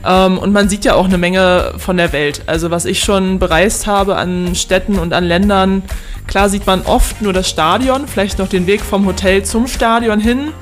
Ähm, 0.06 0.38
und 0.38 0.52
man 0.52 0.68
sieht 0.68 0.84
ja 0.84 0.94
auch 0.94 1.06
eine 1.06 1.18
Menge 1.18 1.74
von 1.78 1.96
der 1.96 2.12
Welt. 2.12 2.42
Also 2.46 2.70
was 2.70 2.84
ich 2.84 3.00
schon 3.00 3.38
bereist 3.38 3.86
habe 3.86 4.16
an 4.16 4.54
Städten 4.54 4.98
und 4.98 5.12
an 5.12 5.24
Ländern, 5.24 5.82
klar 6.26 6.48
sieht 6.48 6.66
man 6.66 6.82
oft 6.82 7.22
nur 7.22 7.32
das 7.32 7.48
Stadion, 7.48 8.06
vielleicht 8.06 8.38
noch 8.38 8.48
den 8.48 8.66
Weg 8.66 8.80
vom 8.80 9.06
Hotel 9.06 9.42
zum 9.44 9.66
Stadion 9.66 10.20
hin. 10.20 10.52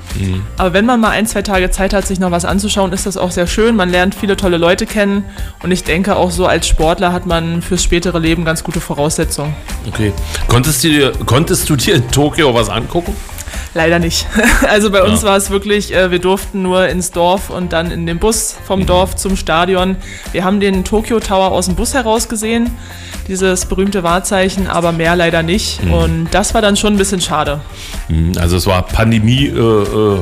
Aber 0.57 0.73
wenn 0.73 0.85
man 0.85 0.99
mal 0.99 1.09
ein, 1.09 1.25
zwei 1.25 1.41
Tage 1.41 1.69
Zeit 1.71 1.93
hat, 1.93 2.07
sich 2.07 2.19
noch 2.19 2.31
was 2.31 2.45
anzuschauen, 2.45 2.93
ist 2.93 3.05
das 3.05 3.17
auch 3.17 3.31
sehr 3.31 3.47
schön. 3.47 3.75
Man 3.75 3.89
lernt 3.89 4.15
viele 4.15 4.37
tolle 4.37 4.57
Leute 4.57 4.85
kennen. 4.85 5.25
Und 5.61 5.71
ich 5.71 5.83
denke 5.83 6.15
auch 6.15 6.31
so 6.31 6.45
als 6.45 6.67
Sportler 6.67 7.11
hat 7.13 7.25
man 7.25 7.61
fürs 7.61 7.83
spätere 7.83 8.19
Leben 8.19 8.45
ganz 8.45 8.63
gute 8.63 8.79
Voraussetzungen. 8.79 9.53
Okay. 9.87 10.13
Konntest 10.47 10.83
du 10.83 10.89
dir, 10.89 11.11
konntest 11.25 11.69
du 11.69 11.75
dir 11.75 11.95
in 11.95 12.09
Tokio 12.09 12.53
was 12.53 12.69
angucken? 12.69 13.15
Leider 13.75 13.99
nicht. 13.99 14.25
Also 14.69 14.89
bei 14.91 15.03
uns 15.03 15.21
Ja. 15.21 15.29
war 15.29 15.37
es 15.37 15.49
wirklich, 15.49 15.93
äh, 15.93 16.09
wir 16.11 16.19
durften 16.19 16.61
nur 16.61 16.87
ins 16.87 17.11
Dorf 17.11 17.49
und 17.49 17.73
dann 17.73 17.91
in 17.91 18.05
den 18.05 18.17
Bus 18.19 18.55
vom 18.65 18.85
Dorf 18.85 19.15
zum 19.15 19.35
Stadion. 19.35 19.95
Wir 20.31 20.43
haben 20.43 20.59
den 20.59 20.83
Tokyo 20.83 21.19
Tower 21.19 21.51
aus 21.51 21.65
dem 21.65 21.75
Bus 21.75 21.93
heraus 21.93 22.27
gesehen, 22.29 22.71
dieses 23.27 23.65
berühmte 23.65 24.03
Wahrzeichen, 24.03 24.67
aber 24.67 24.91
mehr 24.91 25.15
leider 25.15 25.43
nicht. 25.43 25.79
Und 25.91 26.27
das 26.31 26.53
war 26.53 26.61
dann 26.61 26.75
schon 26.75 26.93
ein 26.93 26.97
bisschen 26.97 27.21
schade. 27.21 27.61
Hm, 28.07 28.33
Also 28.39 28.57
es 28.57 28.65
war 28.67 28.83
Pandemie, 28.83 29.47
äh, 29.47 29.57
äh, 29.59 30.19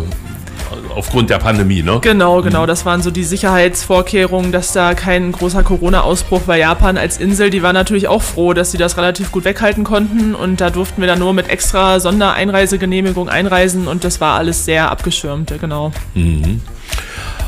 aufgrund 0.96 1.30
der 1.30 1.38
Pandemie, 1.40 1.84
ne? 1.84 2.00
Genau, 2.02 2.42
genau. 2.42 2.66
Das 2.66 2.86
waren 2.86 3.02
so 3.02 3.12
die 3.12 3.24
Sicherheitsvorkehrungen, 3.24 4.52
dass 4.52 4.74
da 4.74 4.94
kein 4.94 5.32
großer 5.32 5.64
Corona-Ausbruch 5.64 6.48
war. 6.48 6.58
Japan 6.58 6.98
als 6.98 7.18
Insel, 7.18 7.50
die 7.50 7.64
war 7.64 7.74
natürlich 7.74 8.08
auch 8.08 8.22
froh, 8.22 8.54
dass 8.54 8.72
sie 8.72 8.78
das 8.78 8.98
relativ 8.98 9.32
gut 9.32 9.46
weghalten 9.46 9.84
konnten. 9.84 10.36
Und 10.36 10.62
da 10.62 10.70
durften 10.70 11.02
wir 11.02 11.08
dann 11.08 11.20
nur 11.20 11.34
mit 11.34 11.50
extra 11.50 12.00
Sondereinreisegenehmigung 12.00 13.30
einreisen 13.30 13.88
und 13.88 14.04
das 14.04 14.22
war 14.22 14.38
alles 14.38 14.66
sehr 14.66 14.92
abgeschirmt, 14.92 15.54
genau. 15.60 15.92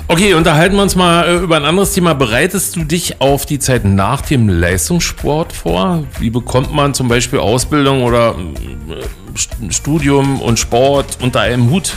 Okay, 0.08 0.34
unterhalten 0.34 0.76
wir 0.76 0.84
uns 0.84 0.96
mal 0.96 1.26
äh, 1.26 1.38
über 1.38 1.56
ein 1.56 1.66
anderes 1.66 1.94
Thema. 1.94 2.14
Bereitest 2.14 2.76
du 2.76 2.84
dich 2.84 3.22
auf 3.22 3.46
die 3.46 3.58
Zeit 3.58 3.86
nach 3.86 4.22
dem 4.22 4.50
Leistungssport 4.50 5.54
vor? 5.54 6.04
Wie 6.20 6.30
bekommt 6.30 6.74
man 6.74 6.94
zum 6.94 7.08
Beispiel 7.08 7.40
Ausbildung 7.40 8.04
oder 8.04 8.36
äh, 8.36 9.38
St- 9.38 9.72
Studium 9.72 10.42
und 10.42 10.60
Sport 10.60 11.18
unter 11.22 11.40
einem 11.40 11.70
Hut? 11.70 11.94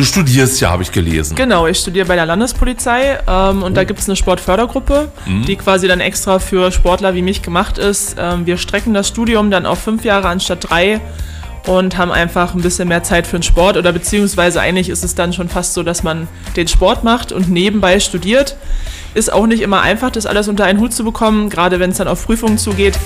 Du 0.00 0.06
studierst 0.06 0.62
ja, 0.62 0.70
habe 0.70 0.82
ich 0.82 0.92
gelesen. 0.92 1.36
Genau, 1.36 1.66
ich 1.66 1.76
studiere 1.76 2.06
bei 2.06 2.14
der 2.14 2.24
Landespolizei 2.24 3.18
ähm, 3.28 3.62
und 3.62 3.76
da 3.76 3.84
gibt 3.84 4.00
es 4.00 4.08
eine 4.08 4.16
Sportfördergruppe, 4.16 5.12
die 5.46 5.56
quasi 5.56 5.88
dann 5.88 6.00
extra 6.00 6.38
für 6.38 6.72
Sportler 6.72 7.14
wie 7.14 7.20
mich 7.20 7.42
gemacht 7.42 7.76
ist. 7.76 8.16
Ähm, 8.18 8.46
wir 8.46 8.56
strecken 8.56 8.94
das 8.94 9.08
Studium 9.08 9.50
dann 9.50 9.66
auf 9.66 9.78
fünf 9.78 10.02
Jahre 10.02 10.28
anstatt 10.28 10.70
drei 10.70 11.02
und 11.66 11.98
haben 11.98 12.12
einfach 12.12 12.54
ein 12.54 12.62
bisschen 12.62 12.88
mehr 12.88 13.02
Zeit 13.02 13.26
für 13.26 13.36
den 13.36 13.42
Sport 13.42 13.76
oder 13.76 13.92
beziehungsweise 13.92 14.62
eigentlich 14.62 14.88
ist 14.88 15.04
es 15.04 15.14
dann 15.14 15.34
schon 15.34 15.50
fast 15.50 15.74
so, 15.74 15.82
dass 15.82 16.02
man 16.02 16.28
den 16.56 16.66
Sport 16.66 17.04
macht 17.04 17.30
und 17.30 17.50
nebenbei 17.50 18.00
studiert. 18.00 18.56
Ist 19.14 19.32
auch 19.32 19.46
nicht 19.46 19.62
immer 19.62 19.80
einfach, 19.80 20.10
das 20.10 20.26
alles 20.26 20.48
unter 20.48 20.64
einen 20.64 20.80
Hut 20.80 20.92
zu 20.92 21.04
bekommen, 21.04 21.50
gerade 21.50 21.80
wenn 21.80 21.90
es 21.90 21.96
dann 21.96 22.08
auf 22.08 22.24
Prüfungen 22.24 22.58
zugeht. 22.58 22.98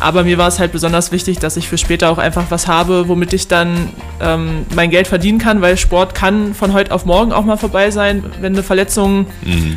Aber 0.00 0.24
mir 0.24 0.38
war 0.38 0.48
es 0.48 0.58
halt 0.58 0.72
besonders 0.72 1.12
wichtig, 1.12 1.38
dass 1.38 1.58
ich 1.58 1.68
für 1.68 1.76
später 1.76 2.10
auch 2.10 2.16
einfach 2.16 2.46
was 2.48 2.66
habe, 2.66 3.08
womit 3.08 3.34
ich 3.34 3.48
dann 3.48 3.90
ähm, 4.22 4.64
mein 4.74 4.90
Geld 4.90 5.06
verdienen 5.06 5.38
kann, 5.38 5.60
weil 5.60 5.76
Sport 5.76 6.14
kann 6.14 6.54
von 6.54 6.72
heute 6.72 6.92
auf 6.92 7.04
morgen 7.04 7.32
auch 7.32 7.44
mal 7.44 7.58
vorbei 7.58 7.90
sein, 7.90 8.24
wenn 8.40 8.54
eine 8.54 8.62
Verletzung 8.62 9.26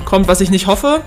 kommt, 0.06 0.30
was 0.30 0.40
ich 0.40 0.50
nicht 0.50 0.68
hoffe. 0.68 1.02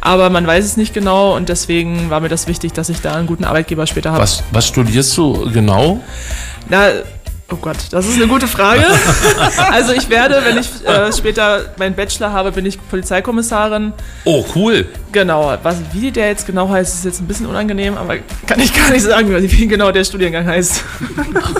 Aber 0.00 0.30
man 0.30 0.46
weiß 0.46 0.64
es 0.64 0.76
nicht 0.76 0.94
genau 0.94 1.36
und 1.36 1.48
deswegen 1.48 2.08
war 2.10 2.20
mir 2.20 2.28
das 2.28 2.46
wichtig, 2.46 2.72
dass 2.72 2.88
ich 2.88 3.00
da 3.00 3.14
einen 3.14 3.26
guten 3.26 3.44
Arbeitgeber 3.44 3.86
später 3.88 4.12
habe. 4.12 4.22
Was, 4.22 4.44
was 4.52 4.66
studierst 4.66 5.16
du 5.16 5.50
genau? 5.52 6.00
Na, 6.68 6.88
oh 7.52 7.58
Gott, 7.60 7.76
das 7.90 8.06
ist 8.06 8.16
eine 8.16 8.26
gute 8.26 8.46
Frage. 8.46 8.84
also 9.70 9.92
ich 9.92 10.08
werde, 10.08 10.42
wenn 10.44 10.58
ich 10.58 10.68
äh, 10.86 11.12
später 11.12 11.66
meinen 11.78 11.94
Bachelor 11.94 12.32
habe, 12.32 12.52
bin 12.52 12.66
ich 12.66 12.78
Polizeikommissarin. 12.88 13.92
Oh, 14.24 14.44
cool. 14.54 14.86
Genau, 15.12 15.56
was, 15.62 15.76
wie 15.92 16.10
der 16.10 16.28
jetzt 16.28 16.46
genau 16.46 16.68
heißt, 16.68 16.94
ist 16.94 17.04
jetzt 17.04 17.20
ein 17.20 17.26
bisschen 17.26 17.46
unangenehm, 17.46 17.98
aber 17.98 18.16
kann 18.46 18.58
ich 18.60 18.74
gar 18.74 18.90
nicht 18.90 19.02
sagen, 19.02 19.28
wie 19.30 19.66
genau 19.66 19.92
der 19.92 20.04
Studiengang 20.04 20.46
heißt. 20.46 20.82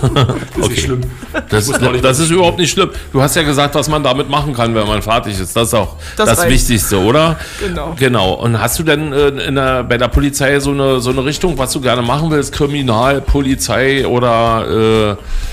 Ist 0.58 0.68
nicht 0.70 0.82
schlimm. 0.82 1.00
Das, 1.49 1.70
das 2.02 2.18
ist 2.18 2.30
überhaupt 2.30 2.58
nicht 2.58 2.70
schlimm. 2.70 2.90
Du 3.12 3.20
hast 3.20 3.37
ja 3.37 3.42
gesagt, 3.42 3.75
was 3.75 3.88
man 3.88 4.02
damit 4.02 4.28
machen 4.28 4.54
kann, 4.54 4.75
wenn 4.75 4.87
man 4.87 5.02
fertig 5.02 5.38
ist. 5.38 5.54
Das 5.54 5.68
ist 5.68 5.75
auch 5.75 5.96
das, 6.16 6.28
Das. 6.28 6.49
Wichtigste, 6.49 6.99
oder? 6.99 7.38
Genau. 7.61 7.94
Genau. 7.99 8.34
Und 8.34 8.61
hast 8.61 8.78
du 8.78 8.82
denn 8.82 9.12
äh, 9.12 9.28
in 9.28 9.54
der, 9.54 9.84
bei 9.84 9.99
der 9.99 10.08
Polizei 10.08 10.58
so 10.61 10.70
eine, 10.70 11.00
so 11.00 11.11
eine 11.11 11.25
Richtung, 11.25 11.56
was 11.58 11.72
du 11.72 11.80
gerne 11.80 12.02
machen 12.02 12.30
willst? 12.30 12.52
Kriminal, 12.52 13.20
Polizei 13.20 14.06
oder 14.06 15.16
äh, 15.18 15.51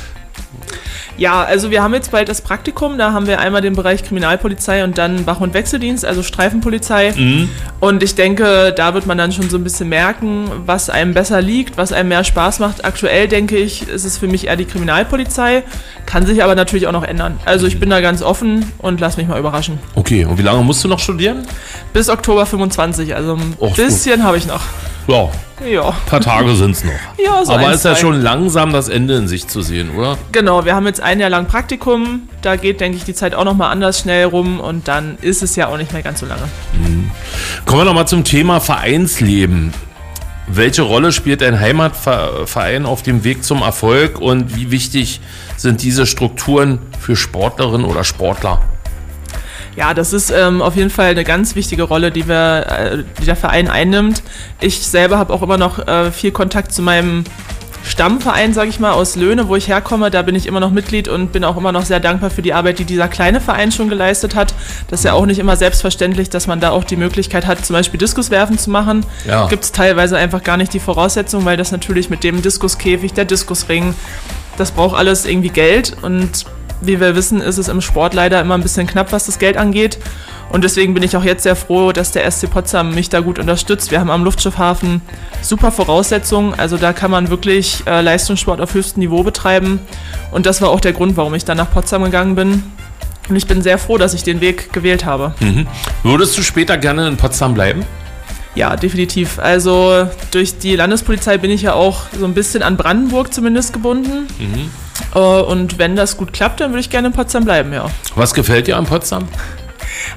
Ja, 1.20 1.44
also 1.44 1.70
wir 1.70 1.84
haben 1.84 1.94
jetzt 1.94 2.12
bald 2.12 2.30
das 2.30 2.40
Praktikum, 2.42 2.98
da 2.98 3.12
haben 3.12 3.28
wir 3.28 3.40
einmal 3.40 3.62
den 3.62 3.76
Bereich 3.76 4.04
Kriminalpolizei 4.04 4.86
und 4.86 4.98
dann 4.98 5.28
Wach- 5.28 5.42
und 5.42 5.54
Wechseldienst, 5.54 6.06
also 6.06 6.24
Streifenpolizei. 6.24 7.14
Und 7.82 8.02
ich 8.04 8.16
denke, 8.16 8.74
da 8.76 8.94
wird 8.94 9.06
man 9.06 9.18
dann 9.18 9.34
schon 9.34 9.50
so 9.50 9.58
ein 9.58 9.64
bisschen 9.66 9.90
merken, 9.90 10.50
was 10.66 10.90
einem 10.90 11.14
besser 11.14 11.42
liegt, 11.42 11.78
was 11.78 11.92
einem 11.92 12.08
mehr 12.08 12.24
Spaß 12.24 12.60
macht. 12.60 12.86
Aktuell 12.86 13.28
denke 13.28 13.58
ich, 13.58 13.88
ist 13.90 14.06
es 14.06 14.18
für 14.18 14.28
mich 14.28 14.48
eher 14.48 14.56
die 14.56 14.64
Kriminalpolizei, 14.64 15.64
kann 16.06 16.26
sich 16.26 16.42
aber 16.42 16.56
natürlich 16.56 16.88
auch 16.88 16.94
noch 16.94 17.04
ändern. 17.04 17.38
Also 17.44 17.68
ich 17.68 17.82
bin 17.82 17.90
da 17.90 18.00
ganz 18.00 18.22
offen 18.22 18.72
und 18.78 19.02
lass 19.02 19.18
mich 19.18 19.28
mal 19.28 19.38
überraschen. 19.40 19.78
Okay, 19.96 20.24
und 20.24 20.38
wie 20.38 20.44
lange 20.44 20.64
musst 20.64 20.86
du 20.86 20.88
noch 20.88 21.00
studieren? 21.00 21.46
Bis 21.92 22.08
Oktober 22.08 22.46
25, 22.46 23.14
also 23.14 23.36
ein 23.36 23.56
Och, 23.60 23.76
bisschen 23.76 24.24
habe 24.24 24.38
ich 24.38 24.48
noch. 24.48 24.62
Ja, 25.10 25.30
Ja. 25.68 25.90
ein 25.90 25.96
paar 26.06 26.22
Tage 26.22 26.56
sind 26.56 26.72
es 26.72 26.84
noch. 26.84 26.92
Ja, 27.24 27.44
so 27.44 27.54
Aber 27.54 27.68
ein, 27.68 27.74
ist 27.74 27.86
ja 27.86 27.96
schon 27.96 28.22
langsam 28.22 28.72
das 28.72 28.88
Ende 28.90 29.16
in 29.16 29.28
sich 29.28 29.48
zu 29.48 29.62
sehen, 29.62 29.92
oder? 29.96 30.18
Genau, 30.32 30.66
wir 30.66 30.76
haben 30.76 30.86
jetzt 30.86 31.02
ein 31.02 31.20
Jahr 31.20 31.30
lang 31.30 31.48
Praktikum. 31.48 32.30
Da 32.42 32.56
geht, 32.56 32.80
denke 32.82 32.98
ich, 32.98 33.04
die 33.04 33.14
Zeit 33.14 33.34
auch 33.36 33.44
nochmal 33.44 33.72
anders 33.72 34.00
schnell 34.00 34.26
rum 34.26 34.60
und 34.60 34.88
dann 34.88 35.18
ist 35.22 35.42
es 35.44 35.56
ja 35.56 35.68
auch 35.68 35.78
nicht 35.78 35.92
mehr 35.94 36.02
ganz 36.02 36.20
so 36.20 36.26
lange. 36.26 36.44
Kommen 37.66 37.82
wir 37.82 37.86
nochmal 37.86 38.08
zum 38.08 38.24
Thema 38.24 38.60
Vereinsleben. 38.62 39.74
Welche 40.48 40.82
Rolle 40.82 41.12
spielt 41.12 41.44
ein 41.44 41.60
Heimatverein 41.60 42.86
auf 42.88 43.04
dem 43.04 43.24
Weg 43.24 43.44
zum 43.44 43.62
Erfolg 43.62 44.20
und 44.20 44.56
wie 44.56 44.72
wichtig 44.72 45.22
sind 45.58 45.84
diese 45.84 46.06
Strukturen 46.08 46.80
für 47.00 47.16
Sportlerinnen 47.16 47.86
oder 47.86 48.04
Sportler? 48.04 48.62
Ja, 49.76 49.94
das 49.94 50.14
ist 50.14 50.32
ähm, 50.32 50.62
auf 50.62 50.76
jeden 50.76 50.90
Fall 50.90 51.12
eine 51.12 51.24
ganz 51.24 51.56
wichtige 51.56 51.84
Rolle, 51.84 52.12
die, 52.12 52.28
wir, 52.28 52.66
äh, 52.68 53.04
die 53.20 53.26
der 53.26 53.36
Verein 53.36 53.68
einnimmt. 53.68 54.24
Ich 54.60 54.80
selber 54.80 55.18
habe 55.18 55.34
auch 55.34 55.42
immer 55.42 55.58
noch 55.58 55.88
äh, 55.88 56.12
viel 56.12 56.32
Kontakt 56.32 56.74
zu 56.74 56.82
meinem 56.82 57.24
Stammverein, 57.84 58.54
sage 58.54 58.70
ich 58.70 58.80
mal, 58.80 58.92
aus 58.92 59.16
Löhne, 59.16 59.48
wo 59.48 59.56
ich 59.56 59.68
herkomme. 59.68 60.12
Da 60.12 60.22
bin 60.22 60.36
ich 60.36 60.46
immer 60.46 60.60
noch 60.60 60.72
Mitglied 60.72 61.08
und 61.08 61.32
bin 61.32 61.44
auch 61.44 61.58
immer 61.58 61.72
noch 61.72 61.86
sehr 61.86 62.00
dankbar 62.00 62.30
für 62.30 62.42
die 62.42 62.54
Arbeit, 62.54 62.80
die 62.80 62.86
dieser 62.86 63.08
kleine 63.08 63.42
Verein 63.42 63.72
schon 63.72 63.90
geleistet 63.90 64.36
hat. 64.36 64.54
Das 64.90 65.00
ist 65.00 65.04
ja 65.06 65.14
auch 65.14 65.26
nicht 65.26 65.40
immer 65.40 65.56
selbstverständlich, 65.56 66.30
dass 66.30 66.48
man 66.48 66.60
da 66.60 66.72
auch 66.72 66.84
die 66.84 66.98
Möglichkeit 66.98 67.48
hat, 67.48 67.66
zum 67.66 67.76
Beispiel 67.76 67.98
Diskuswerfen 67.98 68.58
zu 68.58 68.70
machen. 68.70 69.06
Ja. 69.26 69.48
Gibt 69.48 69.64
es 69.64 69.72
teilweise 69.72 70.18
einfach 70.18 70.44
gar 70.44 70.58
nicht 70.58 70.74
die 70.74 70.80
Voraussetzung, 70.80 71.46
weil 71.46 71.58
das 71.58 71.72
natürlich 71.72 72.10
mit 72.10 72.24
dem 72.24 72.42
Diskuskäfig, 72.42 73.14
der 73.14 73.26
Diskusring, 73.26 73.96
das 74.58 74.72
braucht 74.72 74.98
alles 74.98 75.26
irgendwie 75.26 75.50
Geld 75.50 75.96
und 76.02 76.46
wie 76.82 77.00
wir 77.00 77.16
wissen, 77.16 77.42
ist 77.42 77.58
es 77.58 77.68
im 77.68 77.82
Sport 77.82 78.14
leider 78.14 78.40
immer 78.42 78.56
ein 78.56 78.62
bisschen 78.62 78.88
knapp, 78.88 79.12
was 79.12 79.26
das 79.26 79.40
Geld 79.40 79.58
angeht. 79.58 80.00
Und 80.50 80.64
deswegen 80.64 80.94
bin 80.94 81.04
ich 81.04 81.16
auch 81.16 81.24
jetzt 81.24 81.44
sehr 81.44 81.56
froh, 81.56 81.92
dass 81.92 82.12
der 82.12 82.30
SC 82.30 82.50
Potsdam 82.50 82.96
mich 82.96 83.10
da 83.10 83.20
gut 83.20 83.38
unterstützt. 83.38 83.92
Wir 83.92 84.00
haben 84.00 84.10
am 84.10 84.24
Luftschiffhafen 84.24 85.02
super 85.42 85.72
Voraussetzungen. 85.72 86.56
Also 86.58 86.78
da 86.78 86.92
kann 86.92 87.12
man 87.12 87.30
wirklich 87.30 87.84
äh, 87.86 88.02
Leistungssport 88.02 88.60
auf 88.60 88.74
höchstem 88.74 89.02
Niveau 89.02 89.22
betreiben. 89.24 89.80
Und 90.32 90.46
das 90.48 90.62
war 90.62 90.70
auch 90.70 90.80
der 90.80 90.94
Grund, 90.94 91.18
warum 91.18 91.36
ich 91.36 91.46
dann 91.46 91.58
nach 91.58 91.72
Potsdam 91.72 92.04
gegangen 92.04 92.36
bin. 92.36 92.64
Und 93.30 93.36
ich 93.36 93.46
bin 93.46 93.62
sehr 93.62 93.78
froh, 93.78 94.00
dass 94.00 94.16
ich 94.16 94.24
den 94.24 94.42
Weg 94.42 94.74
gewählt 94.74 95.06
habe. 95.06 95.34
Würdest 96.02 96.36
du 96.36 96.42
später 96.42 96.78
gerne 96.78 97.08
in 97.08 97.18
Potsdam 97.18 97.54
bleiben? 97.54 97.86
Ja, 98.56 98.76
definitiv. 98.76 99.38
Also 99.38 100.08
durch 100.32 100.58
die 100.58 100.76
Landespolizei 100.76 101.38
bin 101.38 101.52
ich 101.52 101.62
ja 101.62 101.74
auch 101.74 102.06
so 102.18 102.26
ein 102.26 102.34
bisschen 102.34 102.64
an 102.64 102.76
Brandenburg 102.76 103.32
zumindest 103.32 103.72
gebunden. 103.72 104.28
Äh, 104.40 104.70
Und 105.14 105.78
wenn 105.78 105.96
das 105.96 106.18
gut 106.18 106.34
klappt, 106.34 106.60
dann 106.60 106.72
würde 106.72 106.82
ich 106.82 106.90
gerne 106.90 107.08
in 107.08 107.14
Potsdam 107.14 107.46
bleiben, 107.46 107.74
ja. 107.74 107.90
Was 108.16 108.34
gefällt 108.34 108.68
dir 108.68 108.78
an 108.78 108.86
Potsdam? 108.86 109.28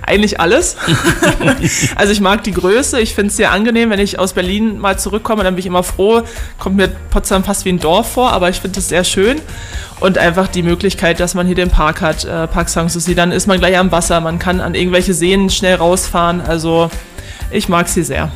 Eigentlich 0.06 0.40
alles. 0.40 0.76
also 1.96 2.12
ich 2.12 2.20
mag 2.20 2.44
die 2.44 2.52
Größe, 2.52 3.00
ich 3.00 3.14
finde 3.14 3.28
es 3.28 3.36
sehr 3.36 3.52
angenehm, 3.52 3.90
wenn 3.90 4.00
ich 4.00 4.18
aus 4.18 4.32
Berlin 4.32 4.78
mal 4.78 4.98
zurückkomme, 4.98 5.44
dann 5.44 5.54
bin 5.54 5.60
ich 5.60 5.66
immer 5.66 5.82
froh. 5.82 6.22
Kommt 6.58 6.76
mir 6.76 6.88
Potsdam 7.10 7.44
fast 7.44 7.64
wie 7.64 7.70
ein 7.70 7.78
Dorf 7.78 8.12
vor, 8.12 8.32
aber 8.32 8.48
ich 8.48 8.60
finde 8.60 8.78
es 8.80 8.88
sehr 8.88 9.04
schön. 9.04 9.40
Und 10.00 10.18
einfach 10.18 10.48
die 10.48 10.62
Möglichkeit, 10.62 11.20
dass 11.20 11.34
man 11.34 11.46
hier 11.46 11.54
den 11.54 11.70
Park 11.70 12.00
hat, 12.00 12.24
äh, 12.24 12.46
Park 12.48 12.68
Sanssouci, 12.68 13.14
dann 13.14 13.32
ist 13.32 13.46
man 13.46 13.58
gleich 13.58 13.78
am 13.78 13.92
Wasser, 13.92 14.20
man 14.20 14.38
kann 14.38 14.60
an 14.60 14.74
irgendwelche 14.74 15.14
Seen 15.14 15.48
schnell 15.48 15.76
rausfahren. 15.76 16.40
Also 16.40 16.90
ich 17.50 17.68
mag 17.68 17.88
sie 17.88 18.02
sehr. 18.02 18.30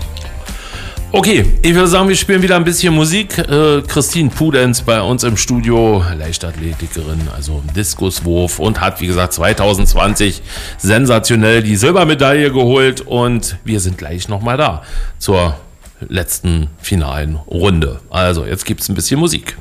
Okay, 1.13 1.47
ich 1.63 1.75
würde 1.75 1.87
sagen, 1.87 2.09
wir 2.09 2.17
spielen 2.17 2.43
wieder 2.43 2.57
ein 2.57 2.65
bisschen 2.65 2.93
Musik. 2.93 3.39
Äh, 3.39 3.81
Christine 3.83 4.29
Pudenz 4.29 4.83
bei 4.83 5.01
uns 5.01 5.23
im 5.23 5.37
Studio, 5.37 6.05
Leichtathletikerin, 6.19 7.29
also 7.35 7.63
Diskuswurf 7.75 8.59
und 8.59 8.81
hat, 8.81 9.01
wie 9.01 9.07
gesagt, 9.07 9.33
2020 9.33 10.43
sensationell 10.79 11.63
die 11.63 11.77
Silbermedaille 11.77 12.51
geholt 12.53 13.03
und 13.03 13.57
wir 13.65 13.81
sind 13.81 13.97
gleich 13.97 14.29
nochmal 14.29 14.57
da 14.57 14.83
zur 15.19 15.57
letzten 16.01 16.69
finalen 16.79 17.37
Runde. 17.37 18.01
Also, 18.11 18.45
jetzt 18.45 18.67
gibt 18.67 18.81
es 18.81 18.89
ein 18.89 18.95
bisschen 18.95 19.21
Musik. 19.21 19.57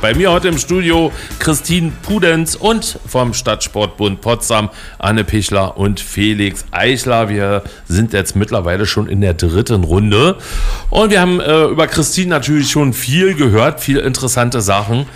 Bei 0.00 0.14
mir 0.14 0.30
heute 0.30 0.46
im 0.46 0.58
Studio 0.58 1.10
Christine 1.40 1.90
Pudenz 2.02 2.54
und 2.54 3.00
vom 3.04 3.34
Stadtsportbund 3.34 4.20
Potsdam 4.20 4.70
Anne 4.96 5.24
Pichler 5.24 5.76
und 5.76 5.98
Felix 5.98 6.64
Eichler. 6.70 7.28
Wir 7.28 7.64
sind 7.88 8.12
jetzt 8.12 8.36
mittlerweile 8.36 8.86
schon 8.86 9.08
in 9.08 9.20
der 9.20 9.34
dritten 9.34 9.82
Runde 9.82 10.36
und 10.90 11.10
wir 11.10 11.20
haben 11.20 11.40
äh, 11.40 11.64
über 11.64 11.88
Christine 11.88 12.30
natürlich 12.30 12.70
schon 12.70 12.92
viel 12.92 13.34
gehört, 13.34 13.80
viel 13.80 13.98
interessante 13.98 14.60
Sachen. 14.60 15.06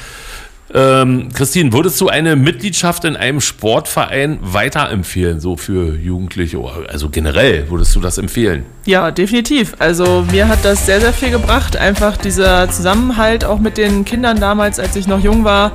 Ähm, 0.74 1.28
Christine, 1.34 1.72
würdest 1.72 2.00
du 2.00 2.08
eine 2.08 2.34
Mitgliedschaft 2.34 3.04
in 3.04 3.14
einem 3.16 3.40
Sportverein 3.42 4.38
weiterempfehlen, 4.40 5.38
so 5.38 5.56
für 5.56 5.94
Jugendliche? 5.96 6.58
oder- 6.60 6.88
Also 6.90 7.10
generell, 7.10 7.68
würdest 7.68 7.94
du 7.94 8.00
das 8.00 8.16
empfehlen? 8.16 8.64
Ja, 8.86 9.10
definitiv. 9.10 9.74
Also 9.78 10.24
mir 10.30 10.48
hat 10.48 10.64
das 10.64 10.86
sehr, 10.86 11.00
sehr 11.00 11.12
viel 11.12 11.30
gebracht. 11.30 11.76
Einfach 11.76 12.16
dieser 12.16 12.70
Zusammenhalt 12.70 13.44
auch 13.44 13.58
mit 13.58 13.76
den 13.76 14.04
Kindern 14.06 14.40
damals, 14.40 14.80
als 14.80 14.96
ich 14.96 15.06
noch 15.06 15.22
jung 15.22 15.44
war. 15.44 15.72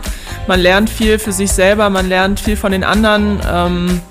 Man 0.48 0.60
lernt 0.60 0.90
viel 0.90 1.20
für 1.20 1.32
sich 1.32 1.52
selber, 1.52 1.90
man 1.92 2.10
lernt 2.10 2.40
viel 2.40 2.56
von 2.56 2.72
den 2.72 2.84
anderen. 2.84 3.40
Ähm, 3.48 4.02